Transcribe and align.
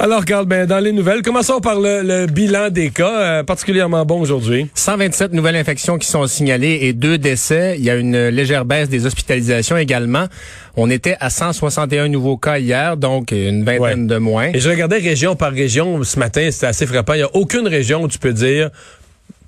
Alors, 0.00 0.24
Carl, 0.24 0.46
ben, 0.46 0.64
dans 0.64 0.78
les 0.78 0.92
nouvelles, 0.92 1.22
commençons 1.22 1.58
par 1.58 1.80
le, 1.80 2.26
bilan 2.26 2.70
des 2.70 2.90
cas, 2.90 3.20
euh, 3.20 3.42
particulièrement 3.42 4.06
bon 4.06 4.20
aujourd'hui. 4.20 4.68
127 4.74 5.32
nouvelles 5.32 5.56
infections 5.56 5.98
qui 5.98 6.06
sont 6.06 6.24
signalées 6.28 6.78
et 6.82 6.92
deux 6.92 7.18
décès. 7.18 7.74
Il 7.76 7.84
y 7.84 7.90
a 7.90 7.96
une 7.96 8.28
légère 8.28 8.64
baisse 8.64 8.88
des 8.88 9.06
hospitalisations 9.06 9.76
également. 9.76 10.26
On 10.76 10.88
était 10.88 11.16
à 11.18 11.30
161 11.30 12.06
nouveaux 12.06 12.36
cas 12.36 12.58
hier, 12.58 12.96
donc 12.96 13.32
une 13.32 13.64
vingtaine 13.64 14.06
de 14.06 14.18
moins. 14.18 14.50
Et 14.54 14.60
je 14.60 14.70
regardais 14.70 14.98
région 14.98 15.34
par 15.34 15.50
région 15.50 16.04
ce 16.04 16.16
matin, 16.20 16.48
c'était 16.52 16.66
assez 16.66 16.86
frappant. 16.86 17.14
Il 17.14 17.18
n'y 17.18 17.22
a 17.24 17.34
aucune 17.34 17.66
région 17.66 18.04
où 18.04 18.06
tu 18.06 18.20
peux 18.20 18.32
dire 18.32 18.70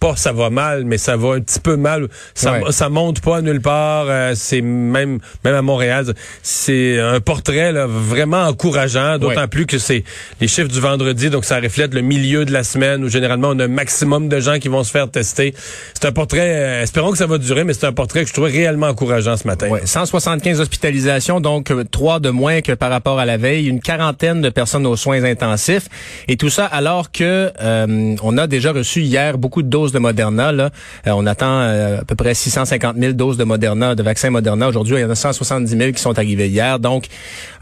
pas 0.00 0.16
ça 0.16 0.32
va 0.32 0.48
mal, 0.48 0.84
mais 0.84 0.98
ça 0.98 1.16
va 1.16 1.34
un 1.34 1.40
petit 1.40 1.60
peu 1.60 1.76
mal. 1.76 2.08
Ça, 2.34 2.58
ça 2.70 2.88
monte 2.88 3.20
pas 3.20 3.42
nulle 3.42 3.60
part. 3.60 4.06
Euh, 4.08 4.32
c'est 4.34 4.62
même 4.62 5.18
même 5.44 5.54
à 5.54 5.62
Montréal, 5.62 6.14
c'est 6.42 6.98
un 6.98 7.20
portrait 7.20 7.70
là, 7.70 7.86
vraiment 7.86 8.44
encourageant. 8.44 9.18
D'autant 9.18 9.46
plus 9.46 9.66
que 9.66 9.78
c'est 9.78 10.04
les 10.40 10.48
chiffres 10.48 10.68
du 10.68 10.80
vendredi, 10.80 11.28
donc 11.28 11.44
ça 11.44 11.60
reflète 11.60 11.94
le 11.94 12.00
milieu 12.00 12.46
de 12.46 12.52
la 12.52 12.64
semaine 12.64 13.04
où 13.04 13.08
généralement 13.08 13.48
on 13.48 13.58
a 13.58 13.64
un 13.64 13.68
maximum 13.68 14.28
de 14.28 14.40
gens 14.40 14.58
qui 14.58 14.68
vont 14.68 14.82
se 14.82 14.90
faire 14.90 15.10
tester. 15.10 15.54
C'est 15.94 16.06
un 16.06 16.12
portrait. 16.12 16.40
Euh, 16.40 16.82
espérons 16.82 17.12
que 17.12 17.18
ça 17.18 17.26
va 17.26 17.36
durer, 17.36 17.64
mais 17.64 17.74
c'est 17.74 17.86
un 17.86 17.92
portrait 17.92 18.22
que 18.22 18.28
je 18.28 18.32
trouvais 18.32 18.50
réellement 18.50 18.86
encourageant 18.86 19.36
ce 19.36 19.46
matin. 19.46 19.68
175 19.84 20.60
hospitalisations, 20.60 21.40
donc 21.40 21.70
euh, 21.70 21.84
trois 21.84 22.20
de 22.20 22.30
moins 22.30 22.62
que 22.62 22.72
par 22.72 22.90
rapport 22.90 23.18
à 23.18 23.26
la 23.26 23.36
veille. 23.36 23.68
Une 23.68 23.80
quarantaine 23.80 24.40
de 24.40 24.48
personnes 24.48 24.86
aux 24.86 24.96
soins 24.96 25.24
intensifs, 25.24 25.88
et 26.26 26.38
tout 26.38 26.48
ça 26.48 26.64
alors 26.64 27.12
que 27.12 27.52
on 28.22 28.38
a 28.38 28.46
déjà 28.46 28.72
reçu 28.72 29.02
hier 29.02 29.36
beaucoup 29.36 29.62
de 29.62 29.68
doses 29.68 29.89
de 29.92 29.98
Moderna. 29.98 30.50
Euh, 30.50 30.68
on 31.06 31.26
attend 31.26 31.60
euh, 31.60 32.00
à 32.00 32.04
peu 32.04 32.14
près 32.14 32.34
650 32.34 32.96
000 32.96 33.12
doses 33.12 33.36
de 33.36 33.44
Moderna, 33.44 33.94
de 33.94 34.02
vaccins 34.02 34.30
Moderna. 34.30 34.68
Aujourd'hui, 34.68 34.96
il 34.96 35.00
y 35.00 35.04
en 35.04 35.10
a 35.10 35.14
170 35.14 35.76
000 35.76 35.92
qui 35.92 36.00
sont 36.00 36.18
arrivés 36.18 36.48
hier. 36.48 36.78
Donc, 36.78 37.06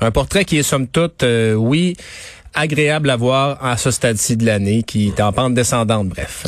un 0.01 0.10
portrait 0.10 0.45
qui 0.45 0.59
est 0.59 0.62
somme 0.62 0.87
toute, 0.87 1.23
euh, 1.23 1.54
oui, 1.54 1.96
agréable 2.54 3.10
à 3.10 3.16
voir 3.16 3.64
à 3.64 3.77
ce 3.77 3.91
stade-ci 3.91 4.37
de 4.37 4.46
l'année, 4.46 4.82
qui 4.82 5.09
est 5.09 5.20
en 5.20 5.32
pente 5.32 5.54
descendante, 5.54 6.09
bref 6.09 6.45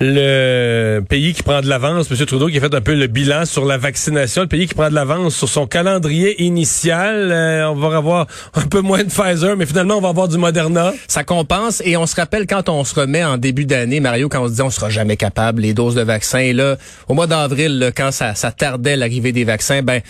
le 0.00 1.00
pays 1.00 1.34
qui 1.34 1.42
prend 1.42 1.60
de 1.60 1.66
l'avance, 1.66 2.10
M. 2.10 2.16
Trudeau 2.26 2.46
qui 2.46 2.58
a 2.58 2.60
fait 2.60 2.74
un 2.74 2.80
peu 2.80 2.94
le 2.94 3.08
bilan 3.08 3.44
sur 3.44 3.64
la 3.64 3.78
vaccination, 3.78 4.42
le 4.42 4.48
pays 4.48 4.66
qui 4.66 4.74
prend 4.74 4.88
de 4.88 4.94
l'avance 4.94 5.34
sur 5.34 5.48
son 5.48 5.66
calendrier 5.66 6.42
initial. 6.42 7.32
Euh, 7.32 7.70
on 7.70 7.74
va 7.74 7.96
avoir 7.96 8.26
un 8.54 8.62
peu 8.62 8.80
moins 8.80 9.02
de 9.02 9.08
Pfizer, 9.08 9.56
mais 9.56 9.66
finalement, 9.66 9.96
on 9.96 10.00
va 10.00 10.10
avoir 10.10 10.28
du 10.28 10.38
Moderna. 10.38 10.92
Ça 11.08 11.24
compense 11.24 11.82
et 11.84 11.96
on 11.96 12.06
se 12.06 12.14
rappelle 12.14 12.46
quand 12.46 12.68
on 12.68 12.84
se 12.84 12.94
remet 12.94 13.24
en 13.24 13.38
début 13.38 13.64
d'année, 13.64 13.98
Mario, 13.98 14.28
quand 14.28 14.42
on 14.44 14.48
se 14.48 14.54
dit 14.54 14.62
on 14.62 14.70
sera 14.70 14.88
jamais 14.88 15.16
capable, 15.16 15.62
les 15.62 15.74
doses 15.74 15.96
de 15.96 16.02
vaccins. 16.02 16.38
Et 16.38 16.52
là, 16.52 16.76
au 17.08 17.14
mois 17.14 17.26
d'avril, 17.26 17.92
quand 17.96 18.12
ça, 18.12 18.34
ça 18.34 18.52
tardait 18.52 18.96
l'arrivée 18.96 19.32
des 19.32 19.44
vaccins, 19.44 19.82
ben 19.82 20.00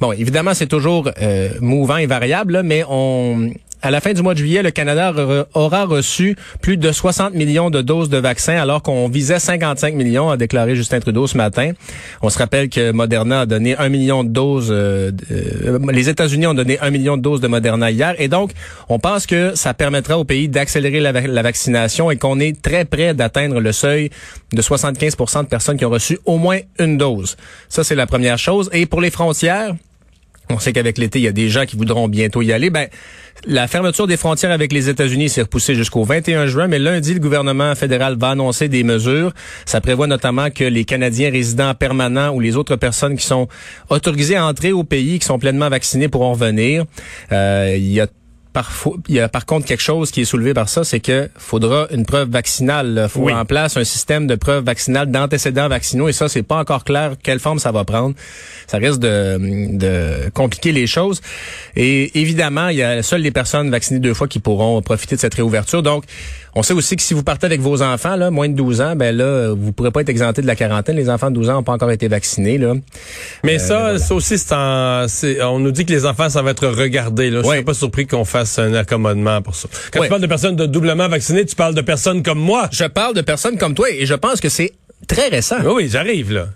bon, 0.00 0.12
évidemment, 0.12 0.52
c'est 0.52 0.66
toujours 0.66 1.10
euh, 1.22 1.48
mouvant 1.60 1.96
et 1.96 2.06
variable, 2.06 2.62
mais 2.64 2.84
on 2.88 3.50
à 3.82 3.90
la 3.90 4.00
fin 4.00 4.12
du 4.12 4.22
mois 4.22 4.34
de 4.34 4.38
juillet, 4.38 4.62
le 4.62 4.70
Canada 4.70 5.12
aura 5.54 5.84
reçu 5.84 6.36
plus 6.60 6.76
de 6.76 6.90
60 6.90 7.34
millions 7.34 7.70
de 7.70 7.82
doses 7.82 8.08
de 8.08 8.18
vaccins 8.18 8.56
alors 8.56 8.82
qu'on 8.82 9.08
visait 9.08 9.38
55 9.38 9.94
millions, 9.94 10.30
a 10.30 10.36
déclaré 10.36 10.74
Justin 10.74 11.00
Trudeau 11.00 11.26
ce 11.26 11.36
matin. 11.36 11.72
On 12.22 12.30
se 12.30 12.38
rappelle 12.38 12.68
que 12.68 12.92
Moderna 12.92 13.40
a 13.40 13.46
donné 13.46 13.76
un 13.76 13.88
million 13.88 14.24
de 14.24 14.30
doses. 14.30 14.68
Euh, 14.70 15.12
euh, 15.30 15.78
les 15.92 16.08
États-Unis 16.08 16.46
ont 16.46 16.54
donné 16.54 16.78
un 16.80 16.90
million 16.90 17.16
de 17.16 17.22
doses 17.22 17.40
de 17.40 17.48
Moderna 17.48 17.90
hier. 17.90 18.14
Et 18.18 18.28
donc, 18.28 18.50
on 18.88 18.98
pense 18.98 19.26
que 19.26 19.54
ça 19.54 19.74
permettra 19.74 20.18
au 20.18 20.24
pays 20.24 20.48
d'accélérer 20.48 21.00
la, 21.00 21.12
la, 21.12 21.42
vaccination 21.42 22.10
et 22.10 22.16
qu'on 22.16 22.40
est 22.40 22.60
très 22.60 22.84
près 22.84 23.14
d'atteindre 23.14 23.60
le 23.60 23.72
seuil 23.72 24.10
de 24.52 24.62
75 24.62 25.16
de 25.16 25.46
personnes 25.46 25.76
qui 25.76 25.84
ont 25.84 25.90
reçu 25.90 26.18
au 26.24 26.36
moins 26.38 26.58
une 26.78 26.98
dose. 26.98 27.36
Ça, 27.68 27.84
c'est 27.84 27.94
la 27.94 28.06
première 28.06 28.38
chose. 28.38 28.68
Et 28.72 28.86
pour 28.86 29.00
les 29.00 29.10
frontières, 29.10 29.74
on 30.50 30.58
sait 30.58 30.72
qu'avec 30.72 30.98
l'été, 30.98 31.18
il 31.18 31.22
y 31.22 31.28
a 31.28 31.32
des 31.32 31.48
gens 31.48 31.64
qui 31.66 31.76
voudront 31.76 32.08
bientôt 32.08 32.42
y 32.42 32.52
aller. 32.52 32.70
Ben, 32.70 32.88
la 33.46 33.68
fermeture 33.68 34.06
des 34.06 34.16
frontières 34.16 34.50
avec 34.50 34.72
les 34.72 34.88
États-Unis 34.88 35.28
s'est 35.28 35.42
repoussée 35.42 35.74
jusqu'au 35.74 36.04
21 36.04 36.46
juin, 36.46 36.66
mais 36.66 36.78
lundi, 36.78 37.14
le 37.14 37.20
gouvernement 37.20 37.74
fédéral 37.74 38.16
va 38.18 38.30
annoncer 38.30 38.68
des 38.68 38.82
mesures. 38.82 39.32
Ça 39.64 39.80
prévoit 39.80 40.06
notamment 40.06 40.50
que 40.50 40.64
les 40.64 40.84
Canadiens 40.84 41.30
résidents 41.30 41.74
permanents 41.74 42.30
ou 42.30 42.40
les 42.40 42.56
autres 42.56 42.76
personnes 42.76 43.16
qui 43.16 43.26
sont 43.26 43.48
autorisées 43.90 44.36
à 44.36 44.46
entrer 44.46 44.72
au 44.72 44.84
pays, 44.84 45.18
qui 45.18 45.26
sont 45.26 45.38
pleinement 45.38 45.68
vaccinées, 45.68 46.08
pourront 46.08 46.32
revenir. 46.32 46.84
Euh, 47.32 47.74
il 47.76 47.92
y 47.92 48.00
a 48.00 48.06
il 49.08 49.14
y 49.14 49.20
a 49.20 49.28
par 49.28 49.46
contre 49.46 49.66
quelque 49.66 49.82
chose 49.82 50.10
qui 50.10 50.22
est 50.22 50.24
soulevé 50.24 50.54
par 50.54 50.68
ça, 50.68 50.84
c'est 50.84 51.00
que 51.00 51.28
faudra 51.36 51.86
une 51.90 52.04
preuve 52.04 52.30
vaccinale. 52.30 53.02
Il 53.04 53.08
faut 53.08 53.30
en 53.30 53.44
place 53.44 53.76
un 53.76 53.84
système 53.84 54.26
de 54.26 54.34
preuve 54.34 54.64
vaccinale 54.64 55.10
d'antécédents 55.10 55.68
vaccinaux 55.68 56.08
et 56.08 56.12
ça, 56.12 56.28
c'est 56.28 56.42
pas 56.42 56.56
encore 56.56 56.84
clair 56.84 57.12
quelle 57.22 57.40
forme 57.40 57.58
ça 57.58 57.72
va 57.72 57.84
prendre. 57.84 58.14
Ça 58.66 58.78
risque 58.78 59.00
de, 59.00 59.76
de 59.76 60.30
compliquer 60.30 60.72
les 60.72 60.86
choses. 60.86 61.20
Et 61.76 62.20
évidemment, 62.20 62.68
il 62.68 62.76
y 62.76 62.82
a 62.82 63.02
seules 63.02 63.22
les 63.22 63.30
personnes 63.30 63.70
vaccinées 63.70 64.00
deux 64.00 64.14
fois 64.14 64.28
qui 64.28 64.38
pourront 64.38 64.80
profiter 64.82 65.16
de 65.16 65.20
cette 65.20 65.34
réouverture. 65.34 65.82
Donc, 65.82 66.04
on 66.54 66.62
sait 66.62 66.74
aussi 66.74 66.96
que 66.96 67.02
si 67.02 67.14
vous 67.14 67.22
partez 67.22 67.46
avec 67.46 67.60
vos 67.60 67.82
enfants, 67.82 68.16
là, 68.16 68.30
moins 68.30 68.48
de 68.48 68.54
12 68.54 68.80
ans, 68.80 68.96
ben 68.96 69.14
là, 69.16 69.52
vous 69.54 69.72
pourrez 69.72 69.90
pas 69.90 70.00
être 70.00 70.08
exempté 70.08 70.42
de 70.42 70.46
la 70.46 70.56
quarantaine. 70.56 70.96
Les 70.96 71.10
enfants 71.10 71.30
de 71.30 71.34
12 71.34 71.50
ans 71.50 71.54
n'ont 71.54 71.62
pas 71.62 71.72
encore 71.72 71.90
été 71.90 72.08
vaccinés. 72.08 72.58
Là. 72.58 72.74
Mais 73.44 73.56
euh, 73.56 73.58
ça, 73.58 73.98
ça 73.98 74.14
aussi, 74.14 74.38
c'est 74.38 74.54
en, 74.54 75.06
on 75.42 75.58
nous 75.58 75.70
dit 75.70 75.84
que 75.84 75.92
les 75.92 76.06
enfants, 76.06 76.28
ça 76.28 76.42
va 76.42 76.50
être 76.50 76.66
regardé. 76.68 77.30
Là. 77.30 77.42
Je 77.44 77.50
suis 77.50 77.62
pas 77.62 77.74
surpris 77.74 78.06
qu'on 78.06 78.24
fasse 78.24 78.58
un 78.58 78.74
accommodement 78.74 79.42
pour 79.42 79.54
ça. 79.54 79.68
Quand 79.92 80.02
tu 80.02 80.08
parles 80.08 80.22
de 80.22 80.26
personnes 80.26 80.56
de 80.56 80.66
doublement 80.66 81.08
vaccinées, 81.08 81.44
tu 81.44 81.56
parles 81.56 81.74
de 81.74 81.80
personnes 81.80 82.22
comme 82.22 82.40
moi. 82.40 82.68
Je 82.72 82.84
parle 82.84 83.14
de 83.14 83.22
personnes 83.22 83.58
comme 83.58 83.74
toi 83.74 83.90
et 83.90 84.06
je 84.06 84.14
pense 84.14 84.40
que 84.40 84.48
c'est 84.48 84.72
très 85.06 85.28
récent. 85.28 85.56
Oui, 85.64 85.72
oui 85.74 85.88
j'arrive 85.90 86.32
là. 86.32 86.46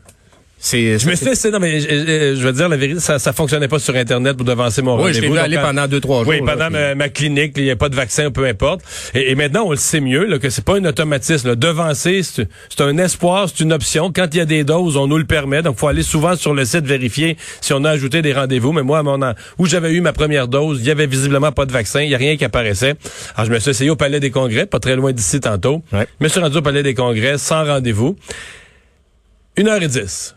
C'est, 0.64 0.96
je 0.96 1.08
me 1.08 1.16
suis 1.16 1.50
non, 1.50 1.58
mais 1.58 1.80
je, 1.80 2.40
veux 2.40 2.52
dire, 2.52 2.68
la 2.68 2.76
vérité, 2.76 3.00
ça, 3.00 3.18
ça 3.18 3.32
fonctionnait 3.32 3.66
pas 3.66 3.80
sur 3.80 3.96
Internet 3.96 4.36
pour 4.36 4.46
devancer 4.46 4.80
mon 4.80 4.94
oui, 4.94 5.06
rendez-vous. 5.06 5.32
Oui, 5.32 5.36
je 5.36 5.42
aller 5.42 5.58
pendant 5.58 5.88
deux, 5.88 5.98
trois 5.98 6.18
jours. 6.22 6.28
Oui, 6.28 6.40
pendant 6.40 6.70
ma, 6.70 7.08
clinique, 7.08 7.54
il 7.56 7.64
n'y 7.64 7.72
a 7.72 7.76
pas 7.76 7.88
de 7.88 7.96
vaccin, 7.96 8.30
peu 8.30 8.46
importe. 8.46 8.80
Et, 9.12 9.34
maintenant, 9.34 9.64
on 9.66 9.72
le 9.72 9.76
sait 9.76 10.00
mieux, 10.00 10.24
là, 10.24 10.38
que 10.38 10.50
c'est 10.50 10.64
pas 10.64 10.76
un 10.76 10.84
automatisme. 10.84 11.48
Là. 11.48 11.54
Devancer, 11.56 12.22
c'est, 12.22 12.46
un 12.80 12.96
espoir, 12.98 13.48
c'est 13.48 13.64
une 13.64 13.72
option. 13.72 14.12
Quand 14.14 14.28
il 14.32 14.38
y 14.38 14.40
a 14.40 14.44
des 14.44 14.62
doses, 14.62 14.96
on 14.96 15.08
nous 15.08 15.18
le 15.18 15.24
permet. 15.24 15.62
Donc, 15.62 15.78
faut 15.78 15.88
aller 15.88 16.04
souvent 16.04 16.36
sur 16.36 16.54
le 16.54 16.64
site 16.64 16.86
vérifier 16.86 17.36
si 17.60 17.72
on 17.72 17.82
a 17.82 17.90
ajouté 17.90 18.22
des 18.22 18.32
rendez-vous. 18.32 18.70
Mais 18.70 18.84
moi, 18.84 19.00
à 19.00 19.02
mon 19.02 19.20
où 19.58 19.66
j'avais 19.66 19.92
eu 19.92 20.00
ma 20.00 20.12
première 20.12 20.46
dose, 20.46 20.78
il 20.80 20.86
y 20.86 20.92
avait 20.92 21.08
visiblement 21.08 21.50
pas 21.50 21.66
de 21.66 21.72
vaccin, 21.72 22.02
il 22.02 22.10
y 22.10 22.14
a 22.14 22.18
rien 22.18 22.36
qui 22.36 22.44
apparaissait. 22.44 22.94
Alors, 23.34 23.46
je 23.46 23.52
me 23.52 23.58
suis 23.58 23.72
essayé 23.72 23.90
au 23.90 23.96
Palais 23.96 24.20
des 24.20 24.30
Congrès, 24.30 24.66
pas 24.66 24.78
très 24.78 24.94
loin 24.94 25.10
d'ici 25.10 25.40
tantôt. 25.40 25.82
Ouais. 25.92 26.06
Je 26.20 26.24
me 26.24 26.28
suis 26.28 26.38
rendu 26.38 26.56
au 26.58 26.62
Palais 26.62 26.84
des 26.84 26.94
Congrès 26.94 27.36
sans 27.36 27.64
rendez-vous. 27.64 28.14
Une 29.56 29.66
heure 29.66 29.82
et 29.82 29.88
dix. 29.88 30.36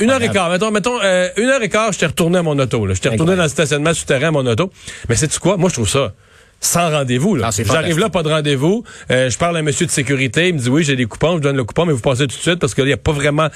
Une 0.00 0.10
heure 0.10 0.22
et 0.22 0.28
quart. 0.30 0.50
Mettons, 0.50 0.70
mettons 0.70 1.00
euh, 1.02 1.28
une 1.36 1.48
heure 1.48 1.62
et 1.62 1.68
quart, 1.68 1.92
je 1.92 1.98
t'ai 1.98 2.06
retourné 2.06 2.38
à 2.38 2.42
mon 2.42 2.58
auto. 2.58 2.86
Je 2.92 3.00
t'ai 3.00 3.08
retourné 3.08 3.36
dans 3.36 3.42
le 3.44 3.48
stationnement 3.48 3.94
souterrain 3.94 4.28
à 4.28 4.30
mon 4.30 4.46
auto. 4.46 4.70
Mais 5.08 5.16
c'est 5.16 5.28
tu 5.28 5.38
quoi? 5.38 5.56
Moi, 5.56 5.68
je 5.68 5.74
trouve 5.74 5.88
ça 5.88 6.12
sans 6.60 6.90
rendez-vous. 6.90 7.38
Ah, 7.42 7.50
J'arrive 7.52 7.98
là, 7.98 8.08
pas 8.08 8.22
de 8.22 8.28
rendez-vous. 8.28 8.82
Euh, 9.10 9.28
je 9.30 9.38
parle 9.38 9.56
à 9.56 9.60
un 9.60 9.62
monsieur 9.62 9.86
de 9.86 9.90
sécurité. 9.90 10.48
Il 10.48 10.54
me 10.54 10.58
dit 10.58 10.68
oui, 10.68 10.84
j'ai 10.84 10.96
des 10.96 11.04
coupons. 11.04 11.36
Je 11.36 11.42
donne 11.42 11.56
le 11.56 11.64
coupon, 11.64 11.84
mais 11.86 11.92
vous 11.92 12.00
passez 12.00 12.26
tout 12.26 12.36
de 12.36 12.40
suite 12.40 12.58
parce 12.58 12.74
qu'il 12.74 12.84
n'y 12.84 12.92
a 12.92 12.96
pas 12.96 13.12
vraiment. 13.12 13.48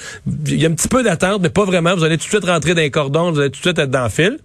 Il 0.45 0.61
y 0.61 0.65
a 0.65 0.69
un 0.69 0.73
petit 0.73 0.87
peu 0.87 1.03
d'attente, 1.03 1.41
mais 1.41 1.49
pas 1.49 1.65
vraiment. 1.65 1.95
Vous 1.95 2.03
allez 2.03 2.17
tout 2.17 2.25
de 2.25 2.29
suite 2.29 2.45
rentrer 2.45 2.73
dans 2.73 2.81
les 2.81 2.91
cordons. 2.91 3.31
Vous 3.31 3.39
allez 3.39 3.49
tout 3.49 3.59
de 3.59 3.65
suite 3.65 3.79
être 3.79 3.89
dans 3.91 4.03
le 4.03 4.09
fil. 4.09 4.37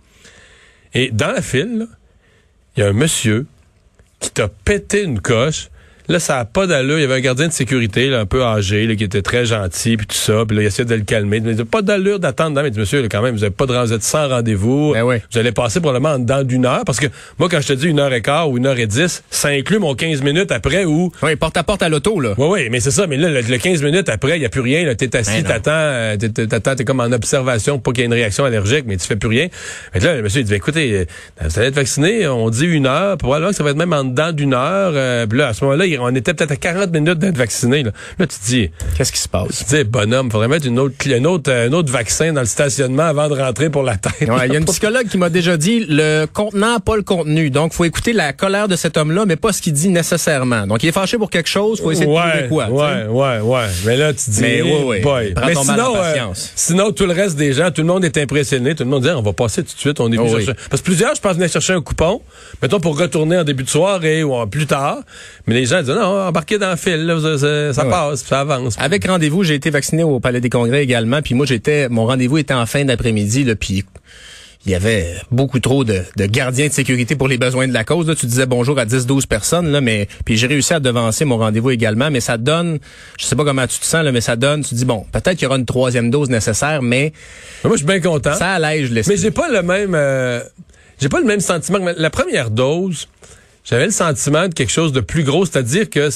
Et 0.94 1.10
dans 1.10 1.32
la 1.32 1.42
file, 1.42 1.86
il 2.76 2.80
y 2.80 2.82
a 2.82 2.88
un 2.88 2.92
monsieur 2.92 3.46
qui 4.20 4.30
t'a 4.30 4.48
pété 4.48 5.02
une 5.02 5.20
coche 5.20 5.68
Là, 6.08 6.18
ça 6.18 6.36
n'a 6.36 6.44
pas 6.44 6.66
d'allure. 6.66 6.98
Il 6.98 7.02
y 7.02 7.04
avait 7.04 7.14
un 7.14 7.20
gardien 7.20 7.48
de 7.48 7.52
sécurité, 7.52 8.08
là, 8.08 8.20
un 8.20 8.26
peu 8.26 8.42
âgé, 8.42 8.86
là, 8.86 8.94
qui 8.94 9.04
était 9.04 9.22
très 9.22 9.44
gentil, 9.46 9.96
puis 9.96 10.06
tout 10.06 10.16
ça. 10.16 10.44
Puis 10.46 10.56
là, 10.56 10.62
il 10.62 10.66
essayait 10.66 10.86
de 10.86 10.94
le 10.94 11.02
calmer. 11.02 11.42
Il 11.44 11.64
pas 11.64 11.82
d'allure 11.82 12.18
d'attendre. 12.18 12.60
Mais 12.62 12.70
dit, 12.70 12.78
monsieur, 12.78 13.02
là, 13.02 13.08
quand 13.10 13.22
même, 13.22 13.34
vous 13.34 13.40
n'avez 13.40 13.54
pas 13.54 13.66
de 13.66 13.76
vous 13.76 13.92
êtes 13.92 14.02
sans 14.02 14.28
rendez-vous. 14.28 14.92
Ben 14.94 15.02
oui. 15.02 15.16
Vous 15.32 15.38
allez 15.38 15.52
passer 15.52 15.80
probablement 15.80 16.14
en 16.14 16.18
dedans 16.18 16.42
d'une 16.42 16.64
heure. 16.64 16.82
Parce 16.84 16.98
que 16.98 17.06
moi, 17.38 17.48
quand 17.48 17.60
je 17.60 17.68
te 17.68 17.72
dis 17.74 17.88
une 17.88 18.00
heure 18.00 18.12
et 18.12 18.22
quart 18.22 18.48
ou 18.50 18.56
une 18.58 18.66
heure 18.66 18.78
et 18.78 18.86
dix, 18.86 19.22
ça 19.30 19.48
inclut 19.48 19.78
mon 19.78 19.94
15 19.94 20.22
minutes 20.22 20.52
après 20.52 20.84
ou. 20.84 21.12
Oui, 21.22 21.36
porte 21.36 21.56
à 21.56 21.62
porte 21.62 21.82
à 21.82 21.88
l'auto, 21.88 22.20
là. 22.20 22.34
Oui, 22.38 22.46
oui, 22.50 22.68
mais 22.70 22.80
c'est 22.80 22.90
ça. 22.90 23.06
Mais 23.06 23.16
là, 23.16 23.28
le, 23.28 23.58
15 23.58 23.82
minutes 23.82 24.08
après, 24.08 24.36
il 24.36 24.40
n'y 24.40 24.46
a 24.46 24.48
plus 24.48 24.60
rien. 24.60 24.94
T'es 24.94 25.14
assis, 25.16 25.42
ben 25.42 25.48
t'attends, 25.48 25.70
euh, 25.72 26.16
t'attends, 26.16 26.74
t'es 26.74 26.84
comme 26.84 27.00
en 27.00 27.12
observation, 27.12 27.78
pas 27.78 27.92
qu'il 27.92 28.00
y 28.00 28.02
ait 28.02 28.06
une 28.06 28.14
réaction 28.14 28.44
allergique, 28.44 28.84
mais 28.86 28.96
tu 28.96 29.06
fais 29.06 29.16
plus 29.16 29.28
rien. 29.28 29.48
Mais 29.94 30.00
là, 30.00 30.16
le 30.16 30.22
monsieur, 30.22 30.40
il 30.40 30.44
dit, 30.44 30.54
écoutez, 30.54 30.92
euh, 30.92 31.04
vous 31.42 31.58
allez 31.58 31.68
être 31.68 31.74
vacciné, 31.74 32.26
on 32.28 32.48
dit 32.50 32.66
une 32.66 32.86
heure, 32.86 33.16
probablement 33.18 33.50
que 33.50 33.56
ça 33.56 33.64
va 33.64 33.70
être 33.70 33.76
même 33.76 33.92
en 33.92 34.04
dedans 34.04 34.32
d'une 34.32 34.54
heure. 34.54 34.92
Euh, 34.94 35.26
puis 35.26 35.38
là, 35.38 35.48
à 35.48 35.54
ce 35.54 35.64
moment-là, 35.64 35.86
on 36.00 36.14
était 36.14 36.34
peut-être 36.34 36.52
à 36.52 36.56
40 36.56 36.92
minutes 36.92 37.18
d'être 37.18 37.36
vacciné. 37.36 37.82
Là, 37.82 37.90
là 38.18 38.26
tu 38.26 38.38
te 38.38 38.44
dis... 38.44 38.70
Qu'est-ce 38.96 39.12
qui 39.12 39.18
se 39.18 39.28
passe? 39.28 39.64
Tu 39.68 39.76
dis, 39.76 39.84
bonhomme, 39.84 40.30
faudrait 40.30 40.48
mettre 40.48 40.66
une 40.66 40.78
autre, 40.78 40.94
un, 41.06 41.24
autre, 41.24 41.52
un 41.52 41.72
autre 41.72 41.92
vaccin 41.92 42.32
dans 42.32 42.40
le 42.40 42.46
stationnement 42.46 43.04
avant 43.04 43.28
de 43.28 43.34
rentrer 43.34 43.70
pour 43.70 43.82
la 43.82 43.96
tête. 43.96 44.12
Il 44.20 44.28
y 44.28 44.30
a 44.30 44.58
une 44.58 44.64
psychologue 44.66 45.08
qui 45.08 45.18
m'a 45.18 45.30
déjà 45.30 45.56
dit, 45.56 45.86
le 45.88 46.26
contenant, 46.26 46.80
pas 46.80 46.96
le 46.96 47.02
contenu. 47.02 47.50
Donc, 47.50 47.72
faut 47.72 47.84
écouter 47.84 48.12
la 48.12 48.32
colère 48.32 48.68
de 48.68 48.76
cet 48.76 48.96
homme-là, 48.96 49.24
mais 49.26 49.36
pas 49.36 49.52
ce 49.52 49.62
qu'il 49.62 49.72
dit 49.72 49.88
nécessairement. 49.88 50.66
Donc, 50.66 50.82
il 50.82 50.88
est 50.88 50.92
fâché 50.92 51.18
pour 51.18 51.30
quelque 51.30 51.48
chose, 51.48 51.80
faut 51.80 51.90
essayer 51.90 52.06
de 52.06 52.12
trouver 52.12 52.48
quoi. 52.48 52.68
Ouais, 52.68 53.06
ouais, 53.06 53.40
ouais. 53.40 53.66
Mais 53.84 53.96
là, 53.96 54.12
tu 54.12 54.30
dis, 54.30 54.40
mais, 54.40 54.62
ouais, 54.62 55.04
ouais. 55.04 55.34
mais 55.36 55.54
sinon, 55.54 55.96
euh, 55.96 56.14
sinon, 56.34 56.92
tout 56.92 57.06
le 57.06 57.12
reste 57.12 57.36
des 57.36 57.52
gens, 57.52 57.70
tout 57.70 57.82
le 57.82 57.86
monde 57.86 58.04
est 58.04 58.16
impressionné. 58.18 58.74
Tout 58.74 58.84
le 58.84 58.90
monde 58.90 59.02
dit, 59.02 59.10
on 59.10 59.22
va 59.22 59.32
passer 59.32 59.62
tout 59.62 59.74
de 59.74 59.80
suite, 59.80 60.00
on 60.00 60.10
est 60.12 60.18
oh, 60.18 60.28
chercher. 60.28 60.52
Parce 60.70 60.82
que 60.82 60.86
plusieurs, 60.86 61.14
je 61.14 61.20
pense, 61.20 61.34
venaient 61.34 61.48
chercher 61.48 61.74
un 61.74 61.82
coupon, 61.82 62.20
mettons, 62.62 62.80
pour 62.80 62.98
retourner 62.98 63.38
en 63.38 63.44
début 63.44 63.64
de 63.64 63.68
soirée 63.68 64.22
ou 64.24 64.46
plus 64.46 64.66
tard. 64.66 64.98
Mais 65.46 65.54
les 65.54 65.66
gens 65.66 65.82
non, 65.94 66.28
embarquez 66.28 66.58
dans 66.58 66.70
le 66.70 66.76
fil, 66.76 67.06
ça, 67.74 67.84
passe, 67.84 68.24
ça 68.24 68.40
avance. 68.40 68.76
Avec 68.78 69.06
rendez-vous, 69.06 69.44
j'ai 69.44 69.54
été 69.54 69.70
vacciné 69.70 70.02
au 70.02 70.20
Palais 70.20 70.40
des 70.40 70.50
Congrès 70.50 70.82
également, 70.82 71.22
puis 71.22 71.34
moi 71.34 71.46
j'étais, 71.46 71.88
mon 71.88 72.06
rendez-vous 72.06 72.38
était 72.38 72.54
en 72.54 72.66
fin 72.66 72.84
d'après-midi, 72.84 73.46
puis 73.54 73.84
il 74.66 74.72
y 74.72 74.74
avait 74.74 75.14
beaucoup 75.30 75.60
trop 75.60 75.84
de, 75.84 76.02
gardiens 76.16 76.66
de 76.66 76.72
sécurité 76.72 77.14
pour 77.14 77.28
les 77.28 77.38
besoins 77.38 77.68
de 77.68 77.72
la 77.72 77.84
cause. 77.84 78.08
Là, 78.08 78.16
tu 78.16 78.26
disais 78.26 78.46
bonjour 78.46 78.78
à 78.80 78.84
10-12 78.84 79.28
personnes, 79.28 79.68
là, 79.70 79.80
mais 79.80 80.08
puis 80.24 80.36
j'ai 80.36 80.48
réussi 80.48 80.74
à 80.74 80.80
devancer 80.80 81.24
mon 81.24 81.38
rendez-vous 81.38 81.70
également, 81.70 82.10
mais 82.10 82.20
ça 82.20 82.36
donne, 82.36 82.80
je 83.16 83.26
sais 83.26 83.36
pas 83.36 83.44
comment 83.44 83.66
tu 83.68 83.78
te 83.78 83.84
sens, 83.84 84.02
là, 84.02 84.10
mais 84.10 84.20
ça 84.20 84.34
donne, 84.34 84.64
tu 84.64 84.74
dis 84.74 84.84
bon, 84.84 85.06
peut-être 85.12 85.34
qu'il 85.34 85.44
y 85.44 85.46
aura 85.46 85.56
une 85.56 85.66
troisième 85.66 86.10
dose 86.10 86.30
nécessaire, 86.30 86.82
mais 86.82 87.12
moi 87.62 87.74
je 87.74 87.78
suis 87.78 87.86
bien 87.86 88.00
content. 88.00 88.34
Ça 88.34 88.54
allège 88.54 88.90
l'esprit. 88.90 89.14
Mais 89.14 89.20
j'ai 89.22 89.30
pas 89.30 89.48
le 89.48 89.62
même, 89.62 89.94
euh, 89.94 90.40
j'ai 91.00 91.08
pas 91.08 91.20
le 91.20 91.26
même 91.26 91.40
sentiment. 91.40 91.78
La 91.96 92.10
première 92.10 92.50
dose, 92.50 93.06
j'avais 93.68 93.86
le 93.86 93.92
sentiment 93.92 94.48
de 94.48 94.54
quelque 94.54 94.72
chose 94.72 94.92
de 94.92 95.00
plus 95.00 95.24
gros, 95.24 95.44
c'est-à-dire 95.44 95.90
que 95.90 96.08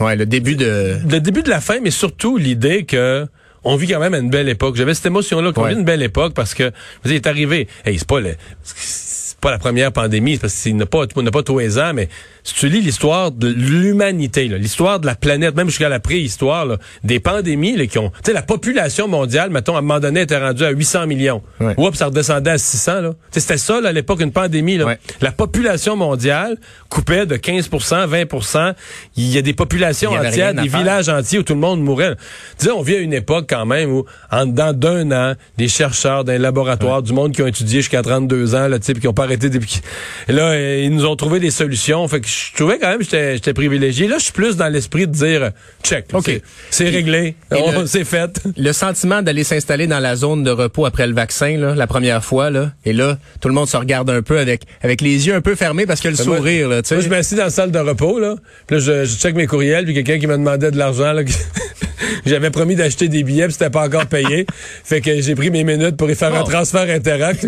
ouais, 0.00 0.16
le 0.16 0.26
début 0.26 0.56
de 0.56 0.98
le 1.08 1.20
début 1.20 1.42
de 1.42 1.50
la 1.50 1.60
fin, 1.60 1.78
mais 1.80 1.90
surtout 1.90 2.36
l'idée 2.36 2.84
que 2.84 3.26
on 3.64 3.76
vit 3.76 3.88
quand 3.88 3.98
même 3.98 4.14
à 4.14 4.18
une 4.18 4.30
belle 4.30 4.48
époque. 4.48 4.76
J'avais 4.76 4.94
cette 4.94 5.06
émotion-là 5.06 5.52
qu'on 5.52 5.64
vit 5.64 5.74
une 5.74 5.84
belle 5.84 6.02
époque 6.02 6.34
parce 6.34 6.54
que, 6.54 6.70
vous 7.02 7.12
est 7.12 7.26
arrivé, 7.26 7.66
hey, 7.84 7.98
c'est 7.98 8.06
pas 8.06 8.20
le, 8.20 8.36
c'est 8.62 9.36
pas 9.38 9.50
la 9.50 9.58
première 9.58 9.92
pandémie, 9.92 10.38
parce 10.38 10.54
qu'il 10.54 10.76
n'a 10.76 10.86
pas, 10.86 11.04
n'a 11.16 11.30
pas 11.32 11.42
tous 11.42 11.58
les 11.58 11.76
ans, 11.78 11.92
mais 11.92 12.08
si 12.46 12.54
tu 12.54 12.68
lis 12.68 12.80
l'histoire 12.80 13.32
de 13.32 13.48
l'humanité, 13.48 14.44
l'histoire 14.46 15.00
de 15.00 15.06
la 15.06 15.16
planète, 15.16 15.56
même 15.56 15.68
jusqu'à 15.68 15.88
la 15.88 15.98
préhistoire, 15.98 16.78
des 17.02 17.18
pandémies 17.18 17.76
là, 17.76 17.86
qui 17.86 17.98
ont... 17.98 18.10
Tu 18.10 18.26
sais, 18.26 18.32
la 18.32 18.42
population 18.42 19.08
mondiale, 19.08 19.50
mettons, 19.50 19.74
à 19.74 19.78
un 19.78 19.82
moment 19.82 19.98
donné, 19.98 20.20
était 20.20 20.38
rendue 20.38 20.64
à 20.64 20.70
800 20.70 21.08
millions. 21.08 21.42
Ouais. 21.58 21.74
Oups, 21.76 21.98
ça 21.98 22.06
redescendait 22.06 22.52
à 22.52 22.58
600. 22.58 23.00
Là. 23.00 23.10
C'était 23.32 23.56
ça, 23.56 23.80
là, 23.80 23.88
à 23.88 23.92
l'époque, 23.92 24.20
une 24.20 24.30
pandémie. 24.30 24.76
Là. 24.76 24.94
La 25.20 25.32
population 25.32 25.96
mondiale 25.96 26.56
coupait 26.88 27.26
de 27.26 27.34
15% 27.34 28.06
20% 28.06 28.74
Il 29.16 29.26
y 29.26 29.38
a 29.38 29.42
des 29.42 29.52
populations 29.52 30.12
entières, 30.12 30.54
des 30.54 30.68
villages 30.68 31.08
entiers 31.08 31.40
où 31.40 31.42
tout 31.42 31.54
le 31.54 31.60
monde 31.60 31.82
mourait. 31.82 32.14
Disons, 32.60 32.78
on 32.78 32.82
vit 32.82 32.94
à 32.94 33.00
une 33.00 33.12
époque 33.12 33.46
quand 33.50 33.66
même 33.66 33.90
où, 33.90 34.04
en 34.30 34.46
dedans 34.46 34.72
d'un 34.72 35.10
an, 35.10 35.34
des 35.58 35.66
chercheurs 35.66 36.22
d'un 36.22 36.38
laboratoire, 36.38 37.02
du 37.02 37.12
monde 37.12 37.32
qui 37.32 37.42
ont 37.42 37.48
étudié 37.48 37.80
jusqu'à 37.80 38.02
32 38.02 38.54
ans, 38.54 38.68
là, 38.68 38.78
qui 38.78 39.08
ont 39.08 39.12
pas 39.12 39.24
arrêté 39.24 39.50
depuis... 39.50 39.80
Là, 40.28 40.56
ils 40.56 40.94
nous 40.94 41.06
ont 41.06 41.16
trouvé 41.16 41.40
des 41.40 41.50
solutions. 41.50 42.06
Fait 42.06 42.20
que 42.20 42.35
je 42.36 42.54
trouvais 42.54 42.78
quand 42.78 42.88
même 42.88 42.98
que 42.98 43.34
j'étais 43.34 43.54
privilégié. 43.54 44.08
Là, 44.08 44.18
je 44.18 44.24
suis 44.24 44.32
plus 44.32 44.56
dans 44.56 44.68
l'esprit 44.68 45.06
de 45.06 45.12
dire 45.12 45.50
check. 45.82 46.06
OK. 46.12 46.30
C'est 46.70 46.88
réglé. 46.88 47.34
C'est 47.86 48.04
fait. 48.04 48.40
Le 48.56 48.72
sentiment 48.72 49.22
d'aller 49.22 49.44
s'installer 49.44 49.86
dans 49.86 50.00
la 50.00 50.16
zone 50.16 50.42
de 50.42 50.50
repos 50.50 50.84
après 50.86 51.06
le 51.06 51.14
vaccin, 51.14 51.56
là, 51.56 51.74
la 51.74 51.86
première 51.86 52.24
fois, 52.24 52.50
là, 52.50 52.72
et 52.84 52.92
là, 52.92 53.18
tout 53.40 53.48
le 53.48 53.54
monde 53.54 53.68
se 53.68 53.76
regarde 53.76 54.10
un 54.10 54.22
peu 54.22 54.38
avec, 54.38 54.62
avec 54.82 55.00
les 55.00 55.26
yeux 55.26 55.34
un 55.34 55.40
peu 55.40 55.54
fermés 55.54 55.86
parce 55.86 56.00
que 56.00 56.08
le 56.08 56.16
sourire. 56.16 56.68
Là, 56.68 56.82
moi, 56.90 57.00
je 57.00 57.08
m'assis 57.08 57.34
dans 57.34 57.44
la 57.44 57.50
salle 57.50 57.70
de 57.70 57.78
repos, 57.78 58.18
là. 58.18 58.36
Puis 58.66 58.76
là, 58.76 58.82
je, 58.82 59.04
je 59.04 59.16
check 59.16 59.34
mes 59.34 59.46
courriels, 59.46 59.84
puis 59.84 59.94
quelqu'un 59.94 60.18
qui 60.18 60.26
me 60.26 60.36
demandait 60.36 60.70
de 60.70 60.78
l'argent. 60.78 61.12
là. 61.12 61.22
J'avais 62.26 62.50
promis 62.50 62.76
d'acheter 62.76 63.08
des 63.08 63.22
billets, 63.22 63.44
puis 63.44 63.54
c'était 63.54 63.70
pas 63.70 63.86
encore 63.86 64.06
payé. 64.06 64.46
fait 64.84 65.00
que 65.00 65.20
j'ai 65.20 65.34
pris 65.34 65.50
mes 65.50 65.64
minutes 65.64 65.96
pour 65.96 66.10
y 66.10 66.14
faire 66.14 66.34
un 66.34 66.44
transfert 66.44 66.88
interact. 66.90 67.46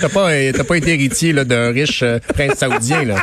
T'as 0.00 0.08
pas, 0.08 0.30
pas 0.64 0.76
été 0.76 0.94
héritier 0.94 1.32
d'un 1.32 1.70
riche 1.70 2.02
euh, 2.02 2.18
prince 2.34 2.58
saoudien, 2.58 3.04
là. 3.04 3.16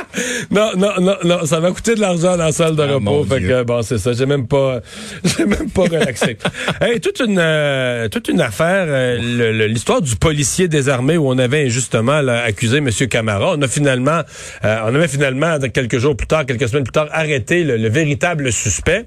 Non, 0.51 0.72
non, 0.78 0.94
non, 1.00 1.16
non. 1.24 1.45
Ça 1.45 1.60
m'a 1.60 1.72
coûté 1.72 1.95
de 1.95 2.01
l'argent 2.01 2.38
dans 2.38 2.45
la 2.45 2.51
salle 2.51 2.75
de 2.75 2.84
ah, 2.84 2.94
repos. 2.94 3.24
Fait 3.25 3.42
que, 3.42 3.63
bon, 3.63 3.81
c'est 3.81 3.98
ça. 3.98 4.13
J'ai 4.13 4.25
même 4.25 4.48
pas, 4.48 4.81
j'ai 5.24 5.45
même 5.45 5.69
pas 5.69 5.84
relaxé. 5.84 6.38
hey, 6.81 7.00
toute 7.00 7.19
une, 7.19 7.39
euh, 7.39 8.07
toute 8.10 8.28
une 8.28 8.42
affaire, 8.42 8.86
euh, 8.88 9.68
l'histoire 9.68 10.01
du 10.01 10.16
policier 10.16 10.68
désarmé 10.68 11.18
où 11.18 11.28
on 11.28 11.38
avait 11.38 11.69
justement 11.69 12.18
accusé 12.28 12.78
M. 12.78 12.89
Camara. 13.10 13.54
On 13.57 13.62
a 13.62 13.68
finalement, 13.68 14.22
on 14.63 14.95
avait 14.95 15.07
finalement, 15.07 15.57
quelques 15.74 15.98
jours 15.98 16.16
plus 16.16 16.28
tard, 16.28 16.45
quelques 16.45 16.68
semaines 16.68 16.83
plus 16.83 16.92
tard, 16.92 17.07
arrêté 17.12 17.63
le 17.63 17.90
véritable 17.90 18.51
suspect. 18.51 19.06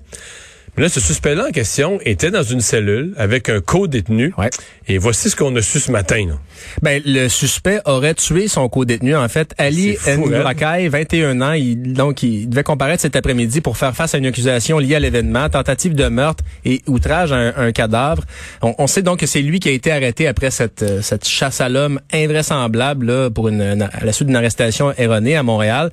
Mais 0.76 0.84
là, 0.84 0.88
ce 0.88 1.00
suspect-là 1.00 1.46
en 1.48 1.50
question 1.50 1.98
était 2.04 2.30
dans 2.30 2.42
une 2.42 2.60
cellule 2.60 3.14
avec 3.16 3.48
un 3.48 3.60
co-détenu. 3.60 4.32
Ouais. 4.38 4.50
Et 4.88 4.98
voici 4.98 5.30
ce 5.30 5.36
qu'on 5.36 5.54
a 5.56 5.62
su 5.62 5.80
ce 5.80 5.90
matin. 5.90 6.26
Là. 6.28 6.34
Ben, 6.82 7.02
le 7.04 7.28
suspect 7.28 7.80
aurait 7.84 8.14
tué 8.14 8.48
son 8.48 8.68
co-détenu. 8.68 9.14
En 9.16 9.28
fait, 9.28 9.54
Ali 9.58 9.96
N'Urakai, 10.06 10.88
21 10.88 11.40
ans, 11.40 11.52
il, 11.52 11.92
donc 11.92 12.22
il 12.22 12.48
devait 12.48 12.62
comparaître 12.62 13.02
cet 13.02 13.16
après-midi 13.16 13.60
pour 13.60 13.76
faire 13.76 13.94
face 13.94 14.14
à 14.14 14.18
une 14.18 14.26
accusation 14.26 14.78
liée 14.78 14.94
à 14.94 15.00
l'événement, 15.00 15.48
tentative 15.48 15.94
de 15.94 16.08
meurtre 16.08 16.44
et 16.64 16.82
outrage 16.86 17.32
à 17.32 17.60
un, 17.60 17.72
cadavre. 17.72 18.24
On, 18.62 18.86
sait 18.86 19.02
donc 19.02 19.20
que 19.20 19.26
c'est 19.26 19.42
lui 19.42 19.60
qui 19.60 19.68
a 19.68 19.72
été 19.72 19.92
arrêté 19.92 20.26
après 20.26 20.50
cette, 20.50 20.82
euh, 20.82 21.02
cette 21.02 21.26
chasse 21.26 21.60
à 21.60 21.68
l'homme 21.68 22.00
invraisemblable 22.12 23.06
là, 23.06 23.30
pour 23.30 23.48
une, 23.48 23.62
à 23.62 24.04
la 24.04 24.12
suite 24.12 24.26
d'une 24.26 24.36
arrestation 24.36 24.92
erronée 24.98 25.36
à 25.36 25.42
Montréal. 25.42 25.90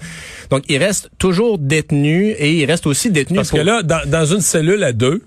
Donc, 0.50 0.64
il 0.70 0.78
reste 0.78 1.10
toujours 1.20 1.60
détenu 1.60 2.32
et 2.32 2.54
il 2.54 2.66
reste 2.66 2.88
aussi 2.88 3.12
détenu. 3.12 3.36
Parce 3.36 3.52
que 3.52 3.58
là, 3.58 3.84
dans, 3.84 4.02
dans 4.08 4.26
une 4.26 4.42
cellule 4.42 4.67
à 4.84 4.94
deux, 4.94 5.22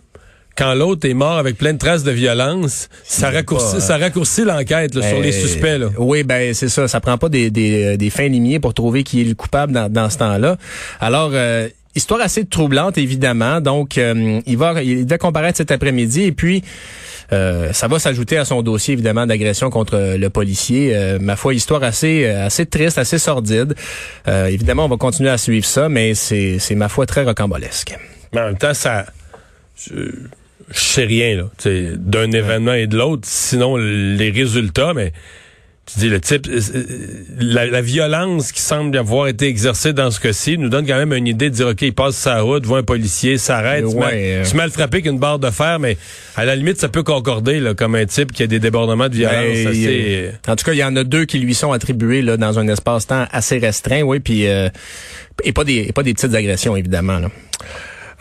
quand 0.61 0.75
l'autre 0.75 1.09
est 1.09 1.15
mort 1.15 1.39
avec 1.39 1.57
plein 1.57 1.73
de 1.73 1.79
traces 1.79 2.03
de 2.03 2.11
violence, 2.11 2.89
ça 3.05 3.31
raccourcit, 3.31 3.81
ça 3.81 3.97
raccourcit 3.97 4.45
l'enquête 4.45 4.93
sur 4.93 5.21
les 5.21 5.31
ben, 5.31 5.33
suspects. 5.33 5.79
Là. 5.79 5.87
Oui, 5.97 6.23
ben 6.23 6.53
c'est 6.53 6.69
ça. 6.69 6.87
Ça 6.87 7.01
prend 7.01 7.17
pas 7.17 7.29
des, 7.29 7.51
des, 7.51 7.97
des 7.97 8.11
fins 8.11 8.29
limiers 8.29 8.61
pour 8.61 8.75
trouver 8.75 9.03
qui 9.03 9.23
est 9.23 9.25
le 9.25 9.35
coupable 9.35 9.73
dans, 9.73 9.91
dans 9.91 10.11
ce 10.11 10.19
temps-là. 10.19 10.57
Alors, 11.01 11.31
euh, 11.33 11.69
histoire 11.95 12.21
assez 12.21 12.45
troublante, 12.45 12.99
évidemment. 12.99 13.63
Donc, 13.63 13.97
euh, 13.97 14.41
il 14.45 14.59
va, 14.59 14.83
il 14.83 15.07
comparaître 15.19 15.57
cet 15.57 15.71
après-midi 15.71 16.25
et 16.25 16.33
puis. 16.33 16.63
Euh, 17.33 17.73
ça 17.73 17.87
va 17.87 18.01
s'ajouter 18.01 18.39
à 18.39 18.45
son 18.45 18.61
dossier 18.61 18.95
évidemment 18.95 19.25
d'agression 19.25 19.71
contre 19.71 20.17
le 20.19 20.31
policier. 20.31 21.17
ma 21.21 21.37
foi, 21.37 21.55
histoire 21.55 21.85
assez 21.85 22.27
assez 22.27 22.67
triste, 22.67 22.99
assez 22.99 23.21
sordide. 23.21 23.77
évidemment, 24.27 24.87
on 24.87 24.89
va 24.89 24.97
continuer 24.97 25.31
à 25.31 25.39
suivre 25.39 25.65
ça, 25.65 25.89
mais 25.89 26.15
c'est 26.17 26.59
c'est 26.59 26.75
ma 26.75 26.89
foi 26.89 27.07
très 27.07 27.23
rocambolesque. 27.23 27.97
Mais 28.33 28.41
en 28.41 28.47
même 28.47 28.59
temps, 28.59 28.75
ça 28.75 29.07
je, 29.81 30.11
sais 30.73 31.05
rien 31.05 31.37
là, 31.37 31.51
d'un 31.97 32.31
événement 32.33 32.75
et 32.75 32.87
de 32.87 32.97
l'autre. 32.97 33.23
Sinon, 33.25 33.77
les 33.77 34.31
résultats, 34.31 34.95
mais 34.95 35.13
tu 35.93 35.99
dis 35.99 36.09
le 36.09 36.21
type, 36.21 36.47
euh, 36.49 36.61
euh, 36.75 36.87
la, 37.41 37.81
violence 37.81 38.53
qui 38.53 38.61
semble 38.61 38.97
avoir 38.97 39.27
été 39.27 39.49
exercée 39.49 39.93
dans 39.93 40.11
ce 40.11 40.21
cas-ci 40.21 40.57
nous 40.57 40.69
donne 40.69 40.87
quand 40.87 40.97
même 40.97 41.13
une 41.13 41.27
idée 41.27 41.51
de 41.51 41.55
dire 41.55 41.69
ok, 41.69 41.83
il 41.83 41.93
passe 41.93 42.15
sa 42.15 42.41
route, 42.43 42.65
voit 42.65 42.79
un 42.79 42.83
policier, 42.85 43.39
s'arrête, 43.39 43.85
ouais, 43.85 44.43
mal, 44.43 44.55
mal, 44.55 44.71
frappé 44.71 45.03
qu'une 45.03 45.19
barre 45.19 45.41
de 45.41 45.51
fer, 45.51 45.81
mais 45.81 45.97
à 46.37 46.45
la 46.45 46.55
limite 46.55 46.79
ça 46.79 46.89
peut 46.89 47.03
concorder 47.03 47.59
là, 47.59 47.75
comme 47.75 47.97
un 47.97 48.07
type 48.07 48.31
qui 48.33 48.45
a 48.45 48.47
des 48.47 48.61
débordements 48.61 49.09
de 49.09 49.15
violence. 49.15 49.35
Ben, 49.35 49.67
assez... 49.67 50.31
En 50.47 50.55
tout 50.55 50.65
cas, 50.65 50.73
il 50.75 50.79
y 50.79 50.85
en 50.85 50.95
a 50.95 51.03
deux 51.03 51.25
qui 51.25 51.39
lui 51.39 51.55
sont 51.55 51.73
attribués 51.73 52.23
là 52.23 52.37
dans 52.37 52.59
un 52.59 52.69
espace-temps 52.69 53.27
assez 53.33 53.59
restreint, 53.59 54.03
oui, 54.03 54.21
puis 54.21 54.47
euh, 54.47 54.69
et 55.43 55.53
pas 55.53 55.65
des 55.65 55.87
et 55.89 55.93
pas 55.93 56.05
des 56.05 56.15
petites 56.15 56.35
agressions 56.35 56.77
évidemment. 56.77 57.19
Là. 57.19 57.31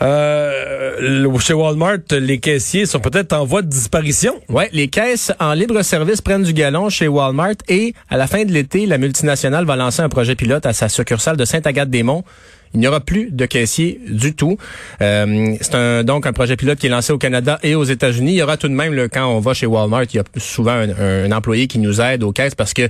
Euh, 0.02 1.38
chez 1.40 1.52
Walmart, 1.52 1.98
les 2.10 2.38
caissiers 2.38 2.86
sont 2.86 3.00
peut-être 3.00 3.32
en 3.32 3.44
voie 3.44 3.62
de 3.62 3.68
disparition. 3.68 4.40
Ouais, 4.48 4.68
les 4.72 4.88
caisses 4.88 5.32
en 5.40 5.52
libre 5.52 5.82
service 5.82 6.20
prennent 6.20 6.42
du 6.42 6.52
galon 6.52 6.88
chez 6.88 7.08
Walmart 7.08 7.56
et 7.68 7.94
à 8.08 8.16
la 8.16 8.26
fin 8.26 8.44
de 8.44 8.52
l'été, 8.52 8.86
la 8.86 8.98
multinationale 8.98 9.64
va 9.64 9.76
lancer 9.76 10.02
un 10.02 10.08
projet 10.08 10.34
pilote 10.34 10.66
à 10.66 10.72
sa 10.72 10.88
succursale 10.88 11.36
de 11.36 11.44
Sainte-Agathe-des-Monts. 11.44 12.24
Il 12.72 12.78
n'y 12.78 12.86
aura 12.86 13.00
plus 13.00 13.32
de 13.32 13.46
caissiers 13.46 14.00
du 14.08 14.34
tout. 14.34 14.56
Euh, 15.02 15.56
c'est 15.60 15.74
un, 15.74 16.04
donc 16.04 16.26
un 16.26 16.32
projet 16.32 16.56
pilote 16.56 16.78
qui 16.78 16.86
est 16.86 16.90
lancé 16.90 17.12
au 17.12 17.18
Canada 17.18 17.58
et 17.64 17.74
aux 17.74 17.82
États-Unis. 17.82 18.32
Il 18.32 18.36
y 18.36 18.42
aura 18.42 18.56
tout 18.56 18.68
de 18.68 18.74
même, 18.74 18.94
le, 18.94 19.08
quand 19.08 19.26
on 19.26 19.40
va 19.40 19.54
chez 19.54 19.66
Walmart, 19.66 20.04
il 20.04 20.16
y 20.16 20.18
a 20.20 20.24
souvent 20.36 20.84
un, 20.98 21.32
employé 21.32 21.66
qui 21.66 21.80
nous 21.80 22.00
aide 22.00 22.22
aux 22.22 22.32
caisses 22.32 22.54
parce 22.54 22.72
que 22.72 22.88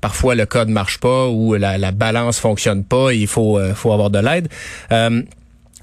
parfois 0.00 0.34
le 0.34 0.46
code 0.46 0.68
marche 0.68 0.98
pas 0.98 1.28
ou 1.28 1.54
la, 1.54 1.78
la 1.78 1.92
balance 1.92 2.40
fonctionne 2.40 2.82
pas. 2.82 3.12
Et 3.12 3.18
il 3.18 3.28
faut, 3.28 3.56
euh, 3.56 3.72
faut 3.72 3.92
avoir 3.92 4.10
de 4.10 4.18
l'aide. 4.18 4.48
Euh, 4.90 5.22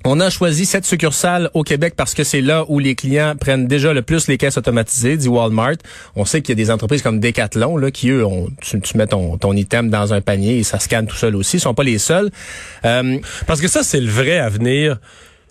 on 0.07 0.21
a 0.21 0.29
choisi 0.29 0.65
cette 0.65 0.85
succursale 0.85 1.49
au 1.53 1.63
Québec 1.63 1.93
parce 1.97 2.13
que 2.13 2.23
c'est 2.23 2.39
là 2.39 2.63
où 2.69 2.79
les 2.79 2.95
clients 2.95 3.35
prennent 3.37 3.67
déjà 3.67 3.93
le 3.93 4.01
plus 4.01 4.27
les 4.29 4.37
caisses 4.37 4.57
automatisées, 4.57 5.17
du 5.17 5.27
Walmart. 5.27 5.75
On 6.15 6.23
sait 6.23 6.41
qu'il 6.41 6.57
y 6.57 6.61
a 6.61 6.63
des 6.63 6.71
entreprises 6.71 7.01
comme 7.01 7.19
Decathlon 7.19 7.75
là, 7.75 7.91
qui, 7.91 8.09
eux, 8.09 8.25
tu, 8.61 8.79
mets 8.95 9.07
ton, 9.07 9.37
ton, 9.37 9.51
item 9.51 9.89
dans 9.89 10.13
un 10.13 10.21
panier 10.21 10.59
et 10.59 10.63
ça 10.63 10.79
scanne 10.79 11.07
tout 11.07 11.15
seul 11.17 11.35
aussi. 11.35 11.57
Ils 11.57 11.59
sont 11.59 11.73
pas 11.73 11.83
les 11.83 11.97
seuls. 11.97 12.31
Euh, 12.85 13.19
parce 13.47 13.59
que 13.59 13.67
ça, 13.67 13.83
c'est 13.83 13.99
le 13.99 14.09
vrai 14.09 14.37
avenir. 14.37 14.97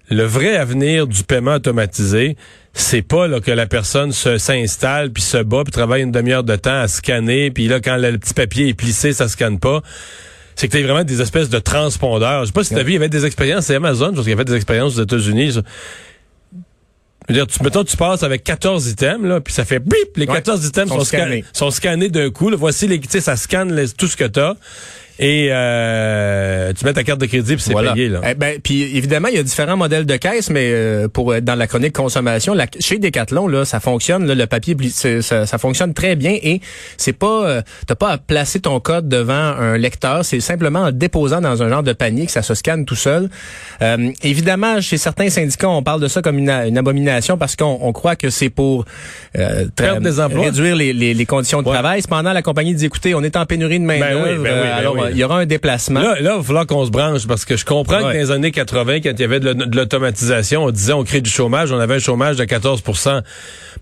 Le 0.08 0.22
vrai 0.22 0.56
avenir 0.56 1.06
du 1.06 1.22
paiement 1.24 1.54
automatisé, 1.54 2.36
c'est 2.72 3.02
pas 3.02 3.26
là, 3.26 3.40
que 3.40 3.50
la 3.50 3.66
personne 3.66 4.12
se 4.12 4.38
s'installe 4.38 5.10
puis 5.10 5.22
se 5.22 5.38
bat 5.38 5.64
puis 5.64 5.72
travaille 5.72 6.02
une 6.02 6.12
demi-heure 6.12 6.44
de 6.44 6.56
temps 6.56 6.80
à 6.80 6.88
scanner 6.88 7.50
puis 7.50 7.66
là 7.68 7.80
quand 7.80 7.96
le 7.96 8.16
petit 8.16 8.32
papier 8.32 8.68
est 8.68 8.74
plissé 8.74 9.12
ça 9.12 9.26
scanne 9.28 9.58
pas 9.58 9.82
c'est 10.56 10.68
que 10.68 10.76
tu 10.76 10.82
vraiment 10.82 11.04
des 11.04 11.20
espèces 11.20 11.50
de 11.50 11.58
transpondeurs. 11.58 12.42
Je 12.42 12.46
sais 12.46 12.52
pas 12.52 12.64
si 12.64 12.74
tu 12.74 12.80
as 12.80 12.82
vu, 12.82 12.92
il 12.92 12.94
y 12.94 12.96
avait 12.96 13.10
des 13.10 13.26
expériences, 13.26 13.66
c'est 13.66 13.74
Amazon, 13.74 14.06
je 14.06 14.12
pense 14.12 14.24
qu'il 14.24 14.30
y 14.30 14.32
avait 14.32 14.44
des 14.44 14.54
expériences 14.54 14.98
aux 14.98 15.02
États-Unis. 15.02 15.50
Je 15.50 15.60
veux 17.28 17.34
dire, 17.34 17.46
tu, 17.46 17.62
mettons, 17.62 17.84
tu 17.84 17.96
passes 17.96 18.22
avec 18.22 18.42
14 18.42 18.88
items, 18.88 19.26
là, 19.26 19.40
puis 19.40 19.52
ça 19.52 19.64
fait 19.64 19.80
bip, 19.80 20.16
les 20.16 20.26
14 20.26 20.64
items 20.64 20.88
sont, 20.88 21.04
scannés, 21.04 21.44
sont 21.52 21.70
scannés 21.70 22.08
d'un 22.08 22.30
coup. 22.30 22.48
Là, 22.48 22.56
voici 22.56 22.86
les, 22.86 22.98
tu 22.98 23.08
sais, 23.10 23.20
ça 23.20 23.36
scanne 23.36 23.86
tout 23.98 24.06
ce 24.06 24.16
que 24.16 24.24
tu 24.24 24.40
as. 24.40 24.56
Et 25.18 25.48
euh, 25.50 26.72
tu 26.74 26.84
mets 26.84 26.92
ta 26.92 27.02
carte 27.02 27.20
de 27.20 27.26
crédit 27.26 27.54
puis 27.54 27.62
c'est 27.62 27.74
payé. 27.74 28.08
Là. 28.08 28.20
Eh 28.28 28.34
ben, 28.34 28.58
puis 28.62 28.82
évidemment, 28.96 29.28
il 29.28 29.36
y 29.36 29.38
a 29.38 29.42
différents 29.42 29.76
modèles 29.76 30.04
de 30.04 30.16
caisse, 30.16 30.50
mais 30.50 30.70
euh, 30.72 31.08
pour 31.08 31.34
être 31.34 31.44
dans 31.44 31.54
la 31.54 31.66
chronique 31.66 31.94
consommation, 31.94 32.52
la, 32.52 32.66
chez 32.80 32.98
Decathlon, 32.98 33.48
là, 33.48 33.64
ça 33.64 33.80
fonctionne. 33.80 34.26
Là, 34.26 34.34
le 34.34 34.46
papier, 34.46 34.76
ça, 34.90 35.46
ça, 35.46 35.58
fonctionne 35.58 35.94
très 35.94 36.16
bien 36.16 36.36
et 36.42 36.60
c'est 36.98 37.14
pas, 37.14 37.46
euh, 37.46 37.62
t'as 37.86 37.94
pas 37.94 38.10
à 38.10 38.18
placer 38.18 38.60
ton 38.60 38.78
code 38.80 39.08
devant 39.08 39.32
un 39.34 39.78
lecteur. 39.78 40.24
C'est 40.24 40.40
simplement 40.40 40.80
en 40.80 40.92
déposant 40.92 41.40
dans 41.40 41.62
un 41.62 41.68
genre 41.68 41.82
de 41.82 41.94
panier 41.94 42.26
que 42.26 42.32
ça 42.32 42.42
se 42.42 42.54
scanne 42.54 42.84
tout 42.84 42.94
seul. 42.94 43.30
Euh, 43.80 44.10
évidemment, 44.22 44.80
chez 44.82 44.98
certains 44.98 45.30
syndicats, 45.30 45.70
on 45.70 45.82
parle 45.82 46.02
de 46.02 46.08
ça 46.08 46.20
comme 46.20 46.38
une, 46.38 46.50
abomination 46.50 47.38
parce 47.38 47.56
qu'on 47.56 47.78
on 47.80 47.92
croit 47.92 48.16
que 48.16 48.28
c'est 48.28 48.50
pour 48.50 48.84
euh, 49.38 49.64
réduire 49.78 50.76
les, 50.76 50.92
les, 50.92 51.14
les 51.14 51.26
conditions 51.26 51.62
de 51.62 51.68
travail. 51.68 52.02
Cependant, 52.02 52.34
la 52.34 52.42
compagnie 52.42 52.74
dit 52.74 52.84
écoutez, 52.84 53.14
on 53.14 53.22
est 53.22 53.36
en 53.36 53.46
pénurie 53.46 53.80
de 53.80 53.84
main 53.84 53.98
ben 53.98 54.12
d'œuvre, 54.12 54.42
ben 54.42 54.62
ben 54.62 54.72
alors 54.72 55.05
il 55.10 55.16
y 55.16 55.24
aura 55.24 55.40
un 55.40 55.46
déplacement. 55.46 56.00
Là, 56.00 56.20
là, 56.20 56.32
il 56.34 56.38
va 56.38 56.42
falloir 56.42 56.66
qu'on 56.66 56.84
se 56.84 56.90
branche 56.90 57.26
parce 57.26 57.44
que 57.44 57.56
je 57.56 57.64
comprends 57.64 57.98
que 57.98 58.02
dans 58.02 58.10
les 58.10 58.30
années 58.30 58.50
80, 58.50 59.00
quand 59.00 59.10
il 59.10 59.20
y 59.20 59.24
avait 59.24 59.40
de 59.40 59.76
l'automatisation, 59.76 60.64
on 60.64 60.70
disait 60.70 60.92
on 60.92 61.04
crée 61.04 61.20
du 61.20 61.30
chômage, 61.30 61.72
on 61.72 61.78
avait 61.78 61.96
un 61.96 62.00
chômage 62.00 62.36
de 62.36 62.44
14% 62.44 63.22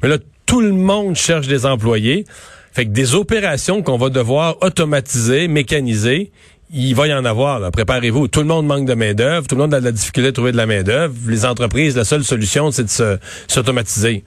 Mais 0.02 0.08
là, 0.08 0.18
tout 0.46 0.60
le 0.60 0.72
monde 0.72 1.16
cherche 1.16 1.46
des 1.46 1.66
employés. 1.66 2.24
Fait 2.72 2.86
que 2.86 2.90
des 2.90 3.14
opérations 3.14 3.82
qu'on 3.82 3.98
va 3.98 4.10
devoir 4.10 4.56
automatiser, 4.60 5.46
mécaniser, 5.46 6.32
il 6.72 6.94
va 6.94 7.06
y 7.06 7.14
en 7.14 7.24
avoir. 7.24 7.70
Préparez-vous. 7.70 8.26
Tout 8.26 8.40
le 8.40 8.46
monde 8.46 8.66
manque 8.66 8.86
de 8.86 8.94
main-d'œuvre. 8.94 9.46
Tout 9.46 9.54
le 9.54 9.62
monde 9.62 9.74
a 9.74 9.80
de 9.80 9.84
la 9.84 9.92
difficulté 9.92 10.30
à 10.30 10.32
trouver 10.32 10.50
de 10.50 10.56
la 10.56 10.66
main-d'œuvre. 10.66 11.14
Les 11.28 11.46
entreprises, 11.46 11.96
la 11.96 12.04
seule 12.04 12.24
solution, 12.24 12.72
c'est 12.72 12.84
de 12.84 13.18
s'automatiser. 13.46 14.24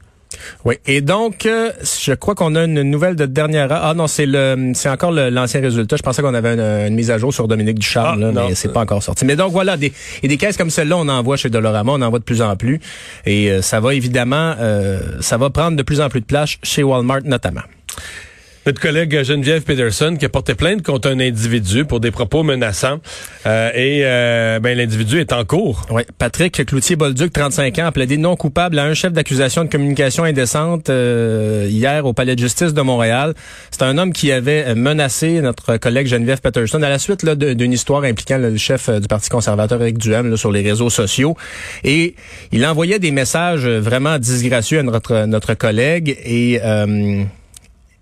Oui. 0.66 0.76
Et 0.86 1.02
donc, 1.02 1.46
euh, 1.46 1.72
je 2.02 2.14
crois 2.14 2.36
qu'on 2.36 2.56
a 2.56 2.64
une 2.64 2.82
nouvelle 2.84 3.16
de 3.16 3.26
dernière 3.26 3.72
heure. 3.72 3.82
Ah 3.84 3.94
non, 3.94 4.08
c'est 4.08 4.26
le, 4.26 4.72
c'est 4.74 4.90
encore 4.90 5.12
l'ancien 5.12 5.62
résultat. 5.62 5.96
Je 5.96 6.04
pensais 6.04 6.22
qu'on 6.22 6.34
avait 6.34 6.88
une, 6.88 6.96
mise 6.96 7.12
à 7.12 7.18
jour 7.18 7.34
sur 7.34 7.48
Dominique 7.48 7.80
Ducharme, 7.80 8.24
ah, 8.24 8.32
là, 8.32 8.46
mais 8.50 8.56
c'est 8.56 8.74
pas 8.74 8.82
encore 8.82 9.04
sorti. 9.04 9.26
Mais 9.26 9.36
donc 9.36 9.52
voilà, 9.52 9.78
des, 9.78 9.94
et 10.24 10.28
des 10.28 10.38
caisses 10.38 10.58
comme 10.58 10.70
celle-là, 10.70 10.98
on 10.98 11.08
en 11.08 11.24
voit 11.24 11.38
chez 11.38 11.50
Dolorama, 11.50 11.94
on 11.94 12.02
en 12.02 12.10
voit 12.10 12.20
de 12.20 12.24
plus 12.24 12.42
en 12.42 12.56
plus. 12.56 12.80
Et 13.26 13.52
euh, 13.52 13.62
ça 13.62 13.80
va 13.80 13.94
évidemment, 13.94 14.56
euh, 14.60 15.00
ça 15.22 15.38
va 15.38 15.50
prendre 15.50 15.78
de 15.78 15.84
plus 15.84 16.02
en 16.02 16.10
plus 16.10 16.22
de 16.22 16.26
place 16.26 16.58
chez 16.64 16.84
Walmart 16.84 17.22
notamment. 17.26 17.62
Notre 18.68 18.82
collègue 18.82 19.24
Geneviève 19.24 19.62
Peterson 19.62 20.18
qui 20.20 20.26
a 20.26 20.30
porté 20.30 20.54
plainte 20.54 20.84
contre 20.84 21.10
un 21.10 21.22
individu 21.22 21.86
pour 21.86 22.02
des 22.02 22.12
propos 22.12 22.44
menaçants 22.44 23.00
euh, 23.46 23.70
et 23.74 24.02
euh, 24.04 24.60
ben, 24.60 24.78
l'individu 24.78 25.22
est 25.22 25.32
en 25.32 25.46
cours. 25.46 25.86
Oui, 25.90 26.02
Patrick 26.18 26.66
Cloutier-Bolduc, 26.66 27.32
35 27.32 27.80
ans, 27.80 27.86
a 27.86 27.94
plaidé 27.94 28.18
non 28.18 28.36
coupable 28.36 28.78
à 28.78 28.84
un 28.84 28.94
chef 28.94 29.14
d'accusation 29.14 29.64
de 29.64 29.70
communication 29.70 30.26
indécente 30.26 30.90
euh, 30.90 31.66
hier 31.70 32.06
au 32.06 32.12
Palais 32.12 32.36
de 32.36 32.42
justice 32.42 32.74
de 32.74 32.82
Montréal. 32.82 33.36
C'est 33.72 33.84
un 33.84 33.98
homme 33.98 34.12
qui 34.12 34.34
avait 34.34 34.76
menacé 34.76 35.40
notre 35.40 35.78
collègue 35.78 36.08
Geneviève 36.08 36.42
Peterson 36.42 36.84
à 36.84 36.90
la 36.90 37.00
suite 37.00 37.26
d'une 37.26 37.72
histoire 37.72 38.04
impliquant 38.04 38.38
le 38.38 38.58
chef 38.58 38.90
du 38.90 39.08
Parti 39.08 39.30
conservateur 39.30 39.82
Eric 39.82 39.98
Duhem 39.98 40.36
sur 40.36 40.52
les 40.52 40.62
réseaux 40.62 40.90
sociaux. 40.90 41.38
Et 41.86 42.16
il 42.52 42.66
envoyait 42.66 43.00
des 43.00 43.12
messages 43.12 43.66
vraiment 43.66 44.20
disgracieux 44.20 44.80
à 44.80 44.84
notre, 44.84 45.26
notre 45.26 45.54
collègue 45.54 46.18
et... 46.26 46.60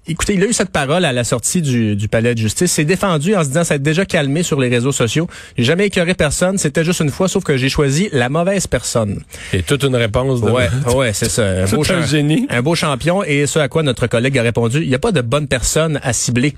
Écoutez, 0.07 0.35
il 0.35 0.43
a 0.43 0.45
eu 0.45 0.53
cette 0.53 0.69
parole 0.69 1.03
à 1.03 1.11
la 1.11 1.23
sortie 1.23 1.63
du, 1.63 1.95
du 1.95 2.07
palais 2.07 2.35
de 2.35 2.39
justice. 2.39 2.71
s'est 2.71 2.85
défendu 2.85 3.35
en 3.35 3.41
se 3.43 3.47
disant 3.47 3.63
ça 3.63 3.73
a 3.73 3.77
déjà 3.79 4.05
calmé 4.05 4.43
sur 4.43 4.59
les 4.59 4.69
réseaux 4.69 4.91
sociaux. 4.91 5.27
J'ai 5.57 5.63
jamais 5.63 5.87
écœuré 5.87 6.13
personne. 6.13 6.59
C'était 6.59 6.83
juste 6.83 6.99
une 6.99 7.09
fois, 7.09 7.27
sauf 7.27 7.43
que 7.43 7.57
j'ai 7.57 7.69
choisi 7.69 8.09
la 8.11 8.29
mauvaise 8.29 8.67
personne. 8.67 9.23
Et 9.51 9.63
toute 9.63 9.83
une 9.83 9.95
réponse. 9.95 10.41
De... 10.41 10.51
Ouais, 10.51 10.69
ouais, 10.95 11.11
c'est 11.13 11.29
ça. 11.29 11.43
Un 11.43 11.65
beau 11.65 11.83
un 11.91 12.05
génie. 12.05 12.45
Un 12.51 12.61
beau 12.61 12.75
champion. 12.75 13.23
Et 13.23 13.47
ce 13.47 13.57
à 13.57 13.67
quoi 13.67 13.81
notre 13.81 14.05
collègue 14.05 14.37
a 14.37 14.43
répondu, 14.43 14.81
il 14.81 14.89
n'y 14.89 14.95
a 14.95 14.99
pas 14.99 15.11
de 15.11 15.21
bonne 15.21 15.47
personne 15.47 15.99
à 16.03 16.13
cibler. 16.13 16.55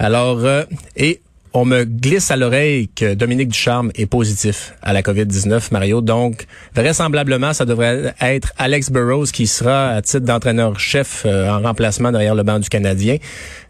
Alors, 0.00 0.44
euh, 0.44 0.64
et 0.96 1.20
on 1.54 1.64
me 1.64 1.84
glisse 1.84 2.30
à 2.30 2.36
l'oreille 2.36 2.88
que 2.88 3.14
Dominique 3.14 3.48
Ducharme 3.48 3.90
est 3.94 4.06
positif 4.06 4.74
à 4.82 4.92
la 4.92 5.02
COVID-19, 5.02 5.68
Mario. 5.70 6.00
Donc, 6.00 6.46
vraisemblablement, 6.74 7.52
ça 7.52 7.64
devrait 7.64 8.14
être 8.20 8.52
Alex 8.58 8.90
Burrows 8.90 9.26
qui 9.26 9.46
sera 9.46 9.90
à 9.90 10.02
titre 10.02 10.24
d'entraîneur-chef 10.24 11.24
euh, 11.26 11.50
en 11.50 11.60
remplacement 11.60 12.10
derrière 12.10 12.34
le 12.34 12.42
banc 12.42 12.58
du 12.58 12.68
Canadien. 12.68 13.18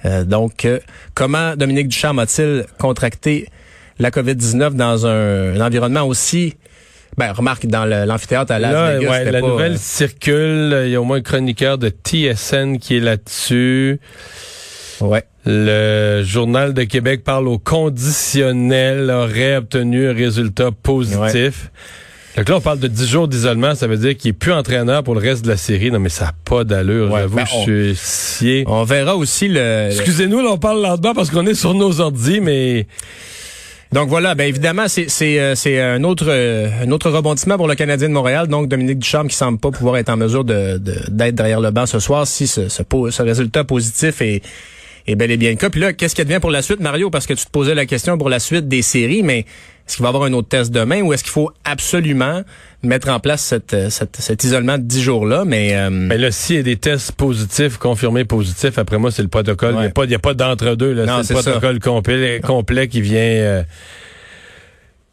Euh, 0.04 0.24
donc, 0.24 0.64
euh, 0.64 0.78
comment 1.14 1.56
Dominique 1.56 1.88
Ducharme 1.88 2.20
a-t-il 2.20 2.66
contracté 2.78 3.48
la 3.98 4.10
COVID-19 4.10 4.74
dans 4.74 5.06
un, 5.06 5.60
environnement 5.60 6.02
aussi 6.02 6.54
ben, 7.18 7.32
remarque, 7.32 7.66
dans 7.66 7.84
l'amphithéâtre 7.84 8.52
à 8.52 8.58
Las 8.58 9.00
Vegas, 9.00 9.24
La 9.30 9.40
nouvelle 9.42 9.78
circule. 9.78 10.84
Il 10.86 10.92
y 10.92 10.94
a 10.94 11.00
au 11.00 11.04
moins 11.04 11.18
un 11.18 11.22
chroniqueur 11.22 11.76
de 11.76 11.90
TSN 11.90 12.78
qui 12.78 12.96
est 12.96 13.00
là-dessus. 13.00 14.00
Ouais. 15.02 15.24
Le 15.44 16.22
Journal 16.24 16.72
de 16.72 16.82
Québec 16.84 17.24
parle 17.24 17.48
au 17.48 17.58
conditionnel, 17.58 19.10
aurait 19.10 19.56
obtenu 19.56 20.08
un 20.08 20.14
résultat 20.14 20.70
positif. 20.70 21.70
Donc 22.36 22.48
là, 22.48 22.56
on 22.56 22.60
parle 22.60 22.78
de 22.78 22.88
10 22.88 23.06
jours 23.06 23.28
d'isolement, 23.28 23.74
ça 23.74 23.86
veut 23.86 23.98
dire 23.98 24.16
qu'il 24.16 24.30
est 24.30 24.32
plus 24.32 24.52
entraîneur 24.52 25.02
pour 25.02 25.14
le 25.14 25.20
reste 25.20 25.44
de 25.44 25.50
la 25.50 25.58
série. 25.58 25.90
Non, 25.90 25.98
mais 25.98 26.08
ça 26.08 26.26
n'a 26.26 26.32
pas 26.44 26.64
d'allure. 26.64 27.14
J'avoue, 27.14 27.36
ben, 27.36 27.44
je 27.44 27.56
suis 27.56 27.96
scié. 27.96 28.64
On 28.66 28.84
verra 28.84 29.16
aussi 29.16 29.48
le... 29.48 29.88
Excusez-nous, 29.90 30.40
là, 30.40 30.50
on 30.52 30.58
parle 30.58 30.80
là-dedans 30.80 31.12
parce 31.14 31.30
qu'on 31.30 31.46
est 31.46 31.54
sur 31.54 31.74
nos 31.74 32.00
ordis, 32.00 32.40
mais... 32.40 32.86
Donc 33.92 34.08
voilà, 34.08 34.34
ben 34.34 34.48
évidemment, 34.48 34.88
c'est 34.88 35.10
c'est 35.10 35.38
euh, 35.38 35.54
c'est 35.54 35.78
un 35.78 36.02
autre 36.02 36.24
euh, 36.26 36.70
un 36.82 36.90
autre 36.92 37.10
rebondissement 37.10 37.58
pour 37.58 37.68
le 37.68 37.74
Canadien 37.74 38.08
de 38.08 38.14
Montréal. 38.14 38.48
Donc 38.48 38.68
Dominique 38.68 39.00
Ducharme 39.00 39.28
qui 39.28 39.36
semble 39.36 39.58
pas 39.58 39.70
pouvoir 39.70 39.98
être 39.98 40.08
en 40.08 40.16
mesure 40.16 40.44
de 40.44 40.80
d'être 41.10 41.34
derrière 41.34 41.60
le 41.60 41.70
banc 41.72 41.84
ce 41.84 41.98
soir 41.98 42.26
si 42.26 42.46
ce, 42.46 42.70
ce, 42.70 42.82
ce 43.10 43.22
résultat 43.22 43.64
positif 43.64 44.22
est 44.22 44.40
est 45.06 45.14
bel 45.14 45.30
et 45.30 45.36
bien 45.36 45.50
le 45.50 45.56
cas. 45.56 45.70
Puis 45.70 45.80
là, 45.80 45.92
qu'est-ce 45.92 46.14
qui 46.14 46.24
devient 46.24 46.40
pour 46.40 46.50
la 46.50 46.62
suite, 46.62 46.80
Mario? 46.80 47.10
Parce 47.10 47.26
que 47.26 47.34
tu 47.34 47.44
te 47.44 47.50
posais 47.50 47.74
la 47.74 47.86
question 47.86 48.18
pour 48.18 48.28
la 48.28 48.38
suite 48.38 48.68
des 48.68 48.82
séries, 48.82 49.22
mais 49.22 49.40
est-ce 49.40 49.96
qu'il 49.96 50.02
va 50.02 50.08
y 50.08 50.14
avoir 50.14 50.24
un 50.24 50.32
autre 50.32 50.48
test 50.48 50.70
demain 50.70 51.02
ou 51.02 51.12
est-ce 51.12 51.24
qu'il 51.24 51.32
faut 51.32 51.50
absolument 51.64 52.42
mettre 52.82 53.08
en 53.08 53.18
place 53.20 53.42
cette, 53.42 53.76
cet 53.90 54.44
isolement 54.44 54.78
de 54.78 54.84
10 54.84 55.02
jours-là? 55.02 55.44
Mais, 55.44 55.74
euh... 55.74 55.90
mais 55.90 56.18
là, 56.18 56.30
s'il 56.30 56.56
y 56.56 56.60
a 56.60 56.62
des 56.62 56.76
tests 56.76 57.12
positifs, 57.12 57.78
confirmés 57.78 58.24
positifs, 58.24 58.78
après 58.78 58.98
moi, 58.98 59.10
c'est 59.10 59.22
le 59.22 59.28
protocole. 59.28 59.74
Il 59.74 59.80
n'y 59.80 60.14
a 60.14 60.18
pas, 60.18 60.34
pas 60.34 60.34
d'entre-deux. 60.34 60.94
C'est 61.24 61.34
le 61.34 61.40
protocole 61.40 61.80
complet, 61.80 62.40
complet 62.40 62.88
qui 62.88 63.00
vient... 63.00 63.20
Euh, 63.20 63.62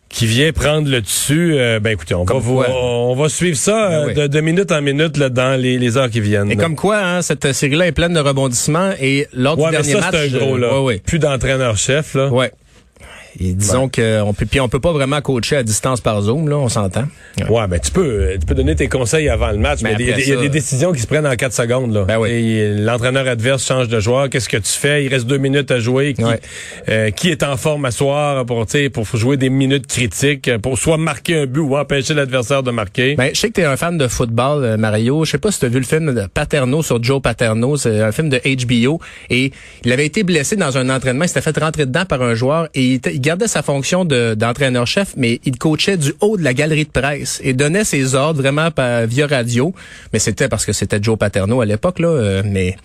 qui 0.09 0.25
vient 0.25 0.51
prendre 0.51 0.89
le 0.89 1.01
dessus, 1.01 1.53
euh, 1.53 1.79
ben 1.79 1.91
écoutez, 1.91 2.15
on 2.15 2.23
va, 2.23 2.39
on 2.39 3.15
va 3.15 3.29
suivre 3.29 3.57
ça 3.57 4.05
ben 4.07 4.17
euh, 4.17 4.27
de, 4.27 4.41
minute 4.41 4.71
en 4.71 4.81
minute 4.81 5.17
là, 5.17 5.29
dans 5.29 5.59
les, 5.59 5.77
les, 5.77 5.97
heures 5.97 6.09
qui 6.09 6.19
viennent. 6.19 6.51
Et 6.51 6.55
comme 6.55 6.75
quoi, 6.75 6.97
hein, 6.97 7.21
cette 7.21 7.53
série-là 7.53 7.87
est 7.87 7.91
pleine 7.91 8.13
de 8.13 8.19
rebondissements 8.19 8.91
et 8.99 9.27
lors 9.33 9.55
du 9.55 9.69
dernier 9.69 9.93
ça, 9.93 9.99
match, 9.99 10.15
un 10.15 10.37
gros 10.37 10.57
là. 10.57 10.67
Euh, 10.73 10.97
plus 11.05 11.19
d'entraîneur-chef 11.19 12.15
là. 12.15 12.29
Ouais. 12.29 12.51
Et 13.39 13.53
disons 13.53 13.89
que 13.89 14.21
on 14.21 14.33
peut 14.33 14.45
puis 14.45 14.59
on 14.59 14.69
peut 14.69 14.79
pas 14.79 14.91
vraiment 14.91 15.21
coacher 15.21 15.57
à 15.57 15.63
distance 15.63 16.01
par 16.01 16.21
Zoom 16.21 16.49
là, 16.49 16.57
on 16.57 16.69
s'entend. 16.69 17.05
Ouais, 17.49 17.67
ben 17.67 17.79
tu 17.79 17.91
peux 17.91 18.37
tu 18.39 18.45
peux 18.45 18.55
donner 18.55 18.75
tes 18.75 18.87
conseils 18.87 19.29
avant 19.29 19.51
le 19.51 19.57
match, 19.57 19.79
mais, 19.83 19.95
il 19.99 20.27
y, 20.27 20.33
a 20.33 20.37
des 20.37 20.49
décisions 20.49 20.91
qui 20.91 21.01
se 21.01 21.07
prennent 21.07 21.27
en 21.27 21.35
4 21.35 21.53
secondes 21.53 21.93
là. 21.93 22.03
Ben 22.03 22.19
l'entraîneur 22.83 23.27
adverse 23.27 23.65
change 23.65 23.87
de 23.87 23.99
joueur, 23.99 24.29
qu'est-ce 24.29 24.49
que 24.49 24.57
tu 24.57 24.71
fais? 24.71 25.05
Il 25.05 25.09
reste 25.09 25.27
deux 25.27 25.37
minutes 25.37 25.71
à 25.71 25.79
jouer. 25.79 26.13
Qui, 26.13 26.23
euh, 26.89 27.11
qui 27.11 27.29
est 27.29 27.43
en 27.43 27.57
forme 27.57 27.85
à 27.85 27.91
soir 27.91 28.45
pour 28.45 28.65
pour 28.93 29.05
jouer 29.17 29.37
des 29.37 29.49
minutes 29.49 29.87
critiques, 29.87 30.57
pour 30.57 30.77
soit 30.77 30.97
marquer 30.97 31.41
un 31.41 31.45
but 31.45 31.61
ou 31.61 31.77
empêcher 31.77 32.13
l'adversaire 32.13 32.63
de 32.63 32.71
marquer? 32.71 33.15
Ben 33.15 33.31
je 33.33 33.39
sais 33.39 33.49
que 33.49 33.53
tu 33.53 33.61
es 33.61 33.65
un 33.65 33.77
fan 33.77 33.97
de 33.97 34.07
football 34.07 34.63
euh, 34.63 34.77
Mario, 34.77 35.25
je 35.25 35.31
sais 35.31 35.37
pas 35.37 35.51
si 35.51 35.59
tu 35.59 35.65
as 35.65 35.69
vu 35.69 35.79
le 35.79 35.85
film 35.85 36.13
de 36.13 36.27
Paterno 36.27 36.81
sur 36.81 37.01
Joe 37.03 37.21
Paterno, 37.21 37.77
c'est 37.77 38.01
un 38.01 38.11
film 38.11 38.29
de 38.29 38.39
HBO 38.39 38.99
et 39.29 39.51
il 39.83 39.91
avait 39.91 40.05
été 40.05 40.23
blessé 40.23 40.55
dans 40.55 40.77
un 40.77 40.89
entraînement, 40.89 41.25
il 41.25 41.27
s'était 41.27 41.41
fait 41.41 41.57
rentrer 41.57 41.85
dedans 41.85 42.05
par 42.05 42.21
un 42.21 42.35
joueur 42.35 42.69
et 42.73 42.99
il 43.05 43.18
gardait 43.19 43.47
sa 43.47 43.61
fonction 43.61 44.05
d'entraîneur-chef, 44.05 45.13
mais 45.17 45.39
il 45.45 45.57
coachait 45.57 45.97
du 45.97 46.13
haut 46.21 46.37
de 46.37 46.43
la 46.43 46.53
galerie 46.53 46.85
de 46.85 46.89
presse 46.89 47.39
et 47.43 47.53
donnait 47.53 47.83
ses 47.83 48.15
ordres 48.15 48.41
vraiment 48.41 48.69
via 49.07 49.27
radio. 49.27 49.73
Mais 50.13 50.19
c'était 50.19 50.47
parce 50.47 50.65
que 50.65 50.73
c'était 50.73 51.01
Joe 51.01 51.17
Paterno 51.17 51.61
à 51.61 51.65
l'époque, 51.65 51.99
là. 51.99 52.07
Euh, 52.09 52.41
mais 52.45 52.77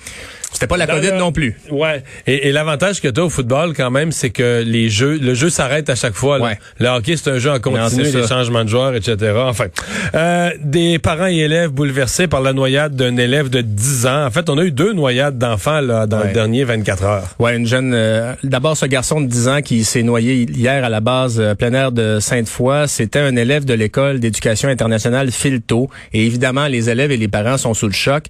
c'était 0.55 0.69
pas 0.69 0.77
la 0.77 0.87
COVID 0.87 1.13
non 1.19 1.33
plus. 1.33 1.57
Ouais. 1.71 2.05
Et, 2.29 2.53
l'avantage 2.53 3.01
que 3.01 3.09
tu 3.09 3.21
as 3.21 3.25
au 3.25 3.29
football 3.29 3.75
quand 3.77 3.91
même, 3.91 4.13
c'est 4.13 4.31
que 4.31 4.63
les 4.65 4.89
jeux, 4.89 5.19
le 5.19 5.35
jeu 5.35 5.51
s'arrête 5.51 5.91
à 5.91 5.97
chaque 5.97 6.15
fois. 6.15 6.39
Ouais. 6.39 6.59
Le 6.79 6.87
hockey, 6.87 7.17
c'est 7.17 7.29
un 7.31 7.39
jeu 7.39 7.51
en 7.51 7.59
continu, 7.59 8.05
les 8.05 8.27
changements 8.27 8.63
de 8.63 8.69
joueurs, 8.69 8.95
etc. 8.95 9.33
Enfin, 9.37 9.67
euh, 10.15 10.51
des 10.61 11.01
parents 11.01 11.27
et 11.27 11.39
élèves 11.39 11.71
bouleversés 11.71 12.29
par 12.29 12.41
la 12.41 12.53
noyade 12.53 12.95
d'un 12.95 13.17
élève 13.17 13.51
de 13.51 13.63
10 13.63 14.07
ans. 14.07 14.27
En 14.27 14.31
fait, 14.31 14.49
on 14.49 14.57
a 14.57 14.63
eu 14.63 14.71
deux 14.71 14.93
noyades 14.93 15.39
d'enfants 15.39 15.81
là 15.81 16.07
dans 16.07 16.23
le 16.23 16.33
dernier 16.33 16.63
24 16.63 17.05
heures. 17.05 17.35
Ouais, 17.41 17.57
une 17.57 17.67
jeune. 17.67 17.93
Euh, 17.93 18.35
d'abord, 18.45 18.77
ce 18.77 18.87
garçon 18.87 19.21
de 19.21 19.27
10 19.27 19.49
ans 19.49 19.61
qui 19.61 19.83
s'est 19.83 20.05
noyé 20.05 20.47
hier 20.49 20.85
à 20.85 20.89
la 20.89 21.01
base 21.01 21.41
euh, 21.41 21.57
plein 21.57 21.73
air 21.73 21.91
de 21.91 22.19
Sainte-Foy, 22.21 22.87
c'était 22.87 23.19
un 23.19 23.35
élève 23.35 23.65
de 23.65 23.75
l'école 23.75 24.21
d'éducation 24.21 24.69
internationale 24.69 25.33
Filto. 25.33 25.91
Et 26.13 26.25
évidemment, 26.25 26.69
les 26.69 26.91
élèves 26.91 27.11
et 27.11 27.17
les 27.17 27.29
parents 27.29 27.59
sont 27.59 27.75
sous 27.75 27.89
le 27.89 27.93
choc. 27.93 28.27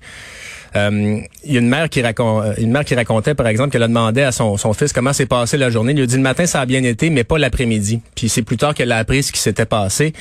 Euh, 0.77 1.21
il 1.45 1.53
y 1.53 1.57
a 1.57 1.61
une 1.61 1.69
mère 1.69 1.89
qui 1.89 2.03
raconte, 2.03 2.45
euh, 2.45 2.55
une 2.59 2.73
mère 2.73 2.85
qui 2.85 2.95
racontait 2.95 3.35
par 3.35 3.47
exemple 3.47 3.71
qu'elle 3.71 3.83
a 3.83 3.89
demandé 3.89 4.23
à 4.23 4.33
son, 4.33 4.57
fils 4.75 4.93
comment 4.93 5.13
s'est 5.13 5.27
passé 5.27 5.57
la 5.57 5.71
journée. 5.71 5.93
Il 5.93 5.97
lui 5.97 6.03
a 6.03 6.07
dit 6.07 6.17
le 6.17 6.23
matin 6.23 6.47
ça 6.47 6.61
a 6.61 6.67
bien 6.67 6.83
été, 6.83 7.11
mais 7.11 7.23
pas 7.25 7.39
l'après-midi. 7.39 8.01
Puis 8.15 8.29
c'est 8.29 8.43
plus 8.43 8.57
tard 8.57 8.75
qu'elle 8.75 8.91
a 8.91 8.99
appris 8.99 9.23
ce 9.23 9.33
qui 9.33 9.41
s'était 9.41 9.67
passé. 9.67 10.13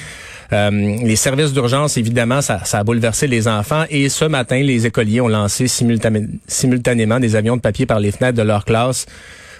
Euh, 0.51 0.69
les 0.69 1.15
services 1.15 1.53
d'urgence, 1.53 1.97
évidemment, 1.97 2.41
ça, 2.41 2.61
a 2.71 2.83
bouleversé 2.83 3.27
les 3.27 3.47
enfants. 3.47 3.85
Et 3.89 4.09
ce 4.09 4.25
matin, 4.25 4.61
les 4.61 4.85
écoliers 4.85 5.21
ont 5.21 5.27
lancé 5.27 5.67
simultanément 5.67 7.19
des 7.19 7.35
avions 7.35 7.55
de 7.55 7.61
papier 7.61 7.85
par 7.85 7.99
les 7.99 8.11
fenêtres 8.11 8.37
de 8.37 8.43
leur 8.43 8.65
classe 8.65 9.07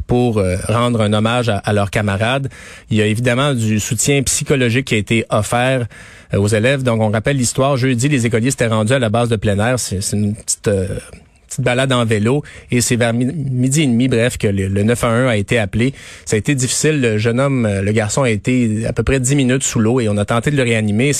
pour 0.08 0.38
euh, 0.38 0.56
rendre 0.68 1.02
un 1.02 1.14
hommage 1.14 1.50
à, 1.50 1.74
leurs 1.74 1.92
camarades. 1.92 2.50
Il 2.90 2.98
y 2.98 3.02
a 3.02 3.06
évidemment 3.06 3.54
du 3.54 3.80
soutien 3.80 4.22
psychologique 4.24 4.86
qui 4.86 4.96
a 4.96 4.98
été 4.98 5.26
offert 5.30 5.88
euh, 6.34 6.38
aux 6.38 6.48
élèves. 6.48 6.84
Donc, 6.84 7.02
on 7.02 7.10
rappelle 7.10 7.38
l'histoire. 7.38 7.78
Jeudi, 7.78 8.10
les 8.10 8.26
écoliers 8.26 8.52
s'étaient 8.52 8.68
rendus 8.68 8.94
à 8.94 9.00
la 9.00 9.10
base 9.10 9.30
de 9.30 9.36
plein 9.36 9.58
air. 9.60 9.80
C'est 9.80 10.00
une 10.14 10.36
petite... 10.36 10.64
petite 10.64 11.62
balade 11.62 11.94
en 11.94 12.04
vélo 12.04 12.42
et 12.72 12.82
c'est 12.82 12.96
vers 12.96 13.14
midi 13.14 13.84
et 13.84 13.86
demi, 13.86 14.08
bref, 14.08 14.40
que 14.40 14.48
le, 14.48 14.70
911 14.70 15.30
a 15.30 15.38
été 15.38 15.60
appelé. 15.60 15.94
Ça 16.26 16.36
a 16.36 16.40
été 16.40 16.56
difficile. 16.56 17.00
Le 17.00 17.18
jeune 17.20 17.40
homme, 17.40 17.68
le 17.68 17.92
garçon 17.92 18.24
a 18.24 18.32
été 18.32 18.88
à 18.88 18.94
peu 18.94 19.04
près 19.04 19.20
10 19.20 19.36
minutes 19.36 19.64
sous 19.64 19.80
l'eau 19.80 20.00
et 20.00 20.10
on 20.10 20.18
a 20.18 20.26
tenté 20.26 20.50
de 20.50 20.58
le 20.58 20.64
réanimer. 20.64 21.14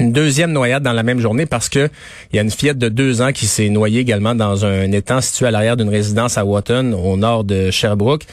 Une 0.00 0.12
deuxième 0.12 0.52
noyade 0.52 0.82
dans 0.82 0.92
la 0.92 1.02
même 1.02 1.20
journée 1.20 1.46
parce 1.46 1.68
que 1.68 1.88
il 2.32 2.36
y 2.36 2.38
a 2.38 2.42
une 2.42 2.50
fillette 2.50 2.78
de 2.78 2.88
deux 2.88 3.22
ans 3.22 3.32
qui 3.32 3.46
s'est 3.46 3.68
noyée 3.68 4.00
également 4.00 4.34
dans 4.34 4.64
un 4.64 4.90
étang 4.92 5.20
situé 5.20 5.46
à 5.46 5.50
l'arrière 5.50 5.76
d'une 5.76 5.88
résidence 5.88 6.38
à 6.38 6.44
Wotton, 6.44 6.92
au 6.92 7.16
nord 7.16 7.44
de 7.44 7.70
Sherbrooke. 7.70 8.24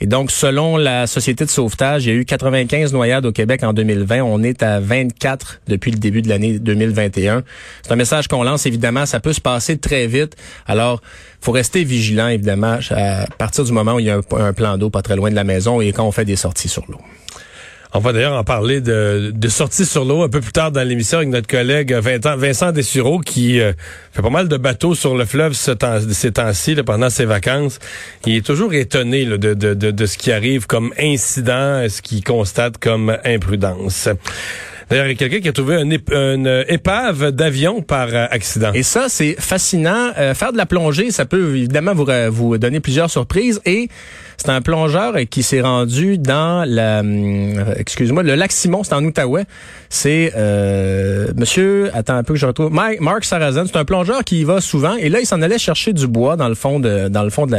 Et 0.00 0.06
donc, 0.06 0.30
selon 0.30 0.76
la 0.76 1.06
Société 1.06 1.44
de 1.44 1.50
sauvetage, 1.50 2.04
il 2.04 2.08
y 2.08 2.12
a 2.12 2.14
eu 2.14 2.24
95 2.24 2.92
noyades 2.92 3.24
au 3.24 3.32
Québec 3.32 3.62
en 3.62 3.72
2020. 3.72 4.22
On 4.22 4.42
est 4.42 4.62
à 4.62 4.78
24 4.78 5.62
depuis 5.68 5.90
le 5.90 5.98
début 5.98 6.20
de 6.20 6.28
l'année 6.28 6.58
2021. 6.58 7.42
C'est 7.82 7.92
un 7.92 7.96
message 7.96 8.28
qu'on 8.28 8.42
lance, 8.42 8.66
évidemment. 8.66 9.06
Ça 9.06 9.20
peut 9.20 9.32
se 9.32 9.40
passer 9.40 9.78
très 9.78 10.06
vite. 10.06 10.36
Alors, 10.66 11.00
faut 11.40 11.52
rester 11.52 11.82
vigilant, 11.82 12.28
évidemment, 12.28 12.78
à 12.90 13.26
partir 13.38 13.64
du 13.64 13.72
moment 13.72 13.94
où 13.94 14.00
il 14.00 14.06
y 14.06 14.10
a 14.10 14.20
un 14.32 14.52
plan 14.52 14.76
d'eau 14.76 14.90
pas 14.90 15.00
très 15.00 15.16
loin 15.16 15.30
de 15.30 15.36
la 15.36 15.44
maison 15.44 15.80
et 15.80 15.92
quand 15.92 16.06
on 16.06 16.12
fait 16.12 16.26
des 16.26 16.36
sorties 16.36 16.68
sur 16.68 16.84
l'eau. 16.88 17.00
On 17.96 18.00
va 18.00 18.12
d'ailleurs 18.12 18.34
en 18.34 18.44
parler 18.44 18.82
de, 18.82 19.32
de 19.34 19.48
sorties 19.48 19.86
sur 19.86 20.04
l'eau 20.04 20.22
un 20.22 20.28
peu 20.28 20.42
plus 20.42 20.52
tard 20.52 20.70
dans 20.70 20.86
l'émission 20.86 21.16
avec 21.16 21.30
notre 21.30 21.46
collègue 21.46 21.94
Vincent 21.94 22.70
Dessureau 22.70 23.20
qui 23.20 23.58
euh, 23.58 23.72
fait 24.12 24.20
pas 24.20 24.28
mal 24.28 24.48
de 24.48 24.58
bateaux 24.58 24.94
sur 24.94 25.16
le 25.16 25.24
fleuve 25.24 25.54
ces 25.54 26.30
temps-ci 26.30 26.74
pendant 26.84 27.08
ses 27.08 27.24
vacances. 27.24 27.78
Il 28.26 28.36
est 28.36 28.44
toujours 28.44 28.74
étonné 28.74 29.24
de, 29.24 30.06
ce 30.06 30.18
qui 30.18 30.30
arrive 30.30 30.66
comme 30.66 30.92
incident, 30.98 31.88
ce 31.88 32.02
qu'il 32.02 32.22
constate 32.22 32.76
comme 32.76 33.16
imprudence. 33.24 34.10
D'ailleurs, 34.90 35.06
il 35.06 35.12
y 35.12 35.12
a 35.12 35.16
quelqu'un 35.16 35.40
qui 35.40 35.48
a 35.48 35.52
trouvé 35.52 35.76
une 35.80 36.64
épave 36.68 37.30
d'avion 37.32 37.80
par 37.80 38.08
euh, 38.12 38.26
accident. 38.30 38.72
Et 38.74 38.82
ça, 38.82 39.06
c'est 39.08 39.36
fascinant. 39.38 40.10
Euh, 40.18 40.34
faire 40.34 40.52
de 40.52 40.58
la 40.58 40.66
plongée, 40.66 41.10
ça 41.10 41.24
peut 41.24 41.56
évidemment 41.56 41.94
vous, 41.94 42.06
vous 42.30 42.58
donner 42.58 42.80
plusieurs 42.80 43.10
surprises. 43.10 43.62
Et 43.64 43.88
c'est 44.36 44.50
un 44.50 44.60
plongeur 44.60 45.14
qui 45.30 45.42
s'est 45.42 45.60
rendu 45.60 46.18
dans 46.18 46.68
la, 46.68 47.00
euh, 47.00 47.74
excuse-moi, 47.76 48.22
le 48.22 48.34
lac 48.34 48.52
Simon, 48.52 48.84
c'est 48.84 48.94
en 48.94 49.04
Outaouais. 49.04 49.44
C'est 49.88 50.32
euh, 50.36 51.28
Monsieur, 51.36 51.90
attends 51.94 52.16
un 52.16 52.22
peu 52.22 52.34
que 52.34 52.40
je 52.40 52.46
retrouve, 52.46 52.70
Mark 52.72 53.24
Sarazan. 53.24 53.64
C'est 53.66 53.76
un 53.76 53.84
plongeur 53.84 54.24
qui 54.24 54.40
y 54.40 54.44
va 54.44 54.60
souvent. 54.60 54.96
Et 54.96 55.08
là, 55.08 55.20
il 55.20 55.26
s'en 55.26 55.42
allait 55.42 55.58
chercher 55.58 55.92
du 55.92 56.06
bois 56.06 56.36
dans 56.36 56.48
le 56.48 56.54
fond 56.54 56.80
de, 56.80 57.08
dans 57.08 57.22
le 57.22 57.30
fond 57.30 57.46
de 57.46 57.56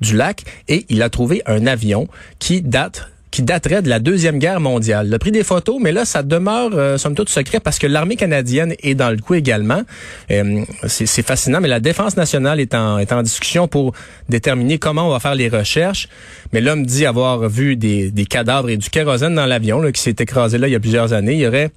du 0.00 0.16
lac, 0.16 0.42
et 0.68 0.84
il 0.88 1.02
a 1.02 1.10
trouvé 1.10 1.42
un 1.46 1.66
avion 1.66 2.08
qui 2.38 2.62
date 2.62 3.11
qui 3.32 3.42
daterait 3.42 3.82
de 3.82 3.88
la 3.88 3.98
Deuxième 3.98 4.38
Guerre 4.38 4.60
mondiale. 4.60 5.06
Il 5.08 5.14
a 5.14 5.18
pris 5.18 5.32
des 5.32 5.42
photos, 5.42 5.78
mais 5.80 5.90
là, 5.90 6.04
ça 6.04 6.22
demeure, 6.22 6.70
euh, 6.74 6.98
somme 6.98 7.14
toute, 7.14 7.30
secret 7.30 7.58
parce 7.58 7.78
que 7.78 7.86
l'armée 7.86 8.14
canadienne 8.14 8.74
est 8.80 8.94
dans 8.94 9.10
le 9.10 9.16
coup 9.16 9.34
également. 9.34 9.82
Euh, 10.30 10.64
c'est 10.86 11.26
fascinant, 11.26 11.60
mais 11.60 11.68
la 11.68 11.80
Défense 11.80 12.16
nationale 12.16 12.60
est 12.60 12.74
en, 12.74 12.98
est 12.98 13.10
en 13.10 13.22
discussion 13.22 13.66
pour 13.66 13.94
déterminer 14.28 14.78
comment 14.78 15.08
on 15.08 15.10
va 15.10 15.18
faire 15.18 15.34
les 15.34 15.48
recherches. 15.48 16.08
Mais 16.52 16.60
l'homme 16.60 16.84
dit 16.84 17.06
avoir 17.06 17.48
vu 17.48 17.74
des, 17.74 18.10
des 18.10 18.26
cadavres 18.26 18.68
et 18.68 18.76
du 18.76 18.90
kérosène 18.90 19.34
dans 19.34 19.46
l'avion 19.46 19.82
qui 19.90 20.00
s'est 20.00 20.16
écrasé 20.18 20.58
là 20.58 20.68
il 20.68 20.72
y 20.72 20.76
a 20.76 20.80
plusieurs 20.80 21.14
années. 21.14 21.32
Il 21.32 21.40
y 21.40 21.46
aurait 21.46 21.70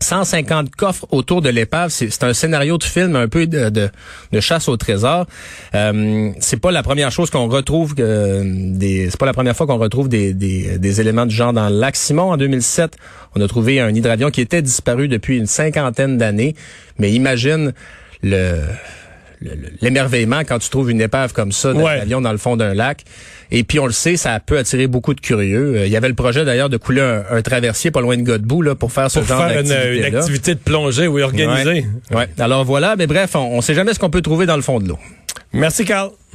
150 0.00 0.74
coffres 0.74 1.06
autour 1.10 1.42
de 1.42 1.48
l'épave. 1.48 1.90
C'est 1.90 2.24
un 2.24 2.34
scénario 2.34 2.78
de 2.78 2.84
film 2.84 3.16
un 3.16 3.28
peu 3.28 3.46
de, 3.46 3.70
de, 3.70 4.40
chasse 4.40 4.68
au 4.68 4.76
trésor. 4.76 5.26
Euh, 5.74 6.30
c'est 6.40 6.60
pas 6.60 6.70
la 6.70 6.82
première 6.82 7.10
chose 7.10 7.30
qu'on 7.30 7.48
retrouve. 7.48 7.94
Euh, 7.98 8.42
des, 8.44 9.08
c'est 9.10 9.18
pas 9.18 9.26
la 9.26 9.32
première 9.32 9.56
fois 9.56 9.66
qu'on 9.66 9.78
retrouve 9.78 10.08
des, 10.08 10.34
des, 10.34 10.78
des, 10.78 11.00
éléments 11.00 11.26
du 11.26 11.34
genre 11.34 11.52
dans 11.52 11.68
le 11.68 11.78
lac 11.78 11.96
Simon. 11.96 12.32
En 12.32 12.36
2007, 12.36 12.96
on 13.34 13.40
a 13.40 13.48
trouvé 13.48 13.80
un 13.80 13.94
hydravion 13.94 14.30
qui 14.30 14.40
était 14.40 14.62
disparu 14.62 15.08
depuis 15.08 15.38
une 15.38 15.46
cinquantaine 15.46 16.18
d'années. 16.18 16.54
Mais 16.98 17.12
imagine 17.12 17.72
le 18.22 18.60
l'émerveillement 19.82 20.40
quand 20.40 20.58
tu 20.58 20.70
trouves 20.70 20.90
une 20.90 21.00
épave 21.00 21.32
comme 21.32 21.52
ça 21.52 21.72
d'un 21.72 21.84
avion 21.84 22.20
dans 22.20 22.32
le 22.32 22.38
fond 22.38 22.56
d'un 22.56 22.74
lac. 22.74 23.04
Et 23.50 23.64
puis 23.64 23.78
on 23.78 23.86
le 23.86 23.92
sait, 23.92 24.16
ça 24.16 24.38
peut 24.40 24.58
attirer 24.58 24.86
beaucoup 24.86 25.14
de 25.14 25.20
curieux. 25.20 25.76
Euh, 25.76 25.86
il 25.86 25.92
y 25.92 25.96
avait 25.96 26.08
le 26.08 26.14
projet 26.14 26.44
d'ailleurs 26.44 26.68
de 26.68 26.76
couler 26.76 27.00
un, 27.00 27.42
traversier 27.42 27.90
pas 27.90 28.00
loin 28.00 28.16
de 28.16 28.22
Godbout 28.22 28.62
là 28.62 28.74
pour 28.74 28.92
faire 28.92 29.10
ce 29.10 29.22
genre 29.22 29.46
d'activité. 29.46 29.98
Une, 29.98 30.04
une 30.04 30.16
activité 30.16 30.54
de 30.54 30.60
plongée 30.60 31.06
ou 31.06 31.20
organisée. 31.20 31.86
Ouais. 32.10 32.28
Alors 32.38 32.64
voilà, 32.64 32.96
mais 32.96 33.06
bref, 33.06 33.34
on, 33.34 33.38
on 33.38 33.60
sait 33.60 33.74
jamais 33.74 33.94
ce 33.94 33.98
qu'on 33.98 34.10
peut 34.10 34.22
trouver 34.22 34.46
dans 34.46 34.56
le 34.56 34.62
fond 34.62 34.80
de 34.80 34.88
l'eau. 34.88 34.98
Merci 35.52 35.84
Carl. 35.84 36.10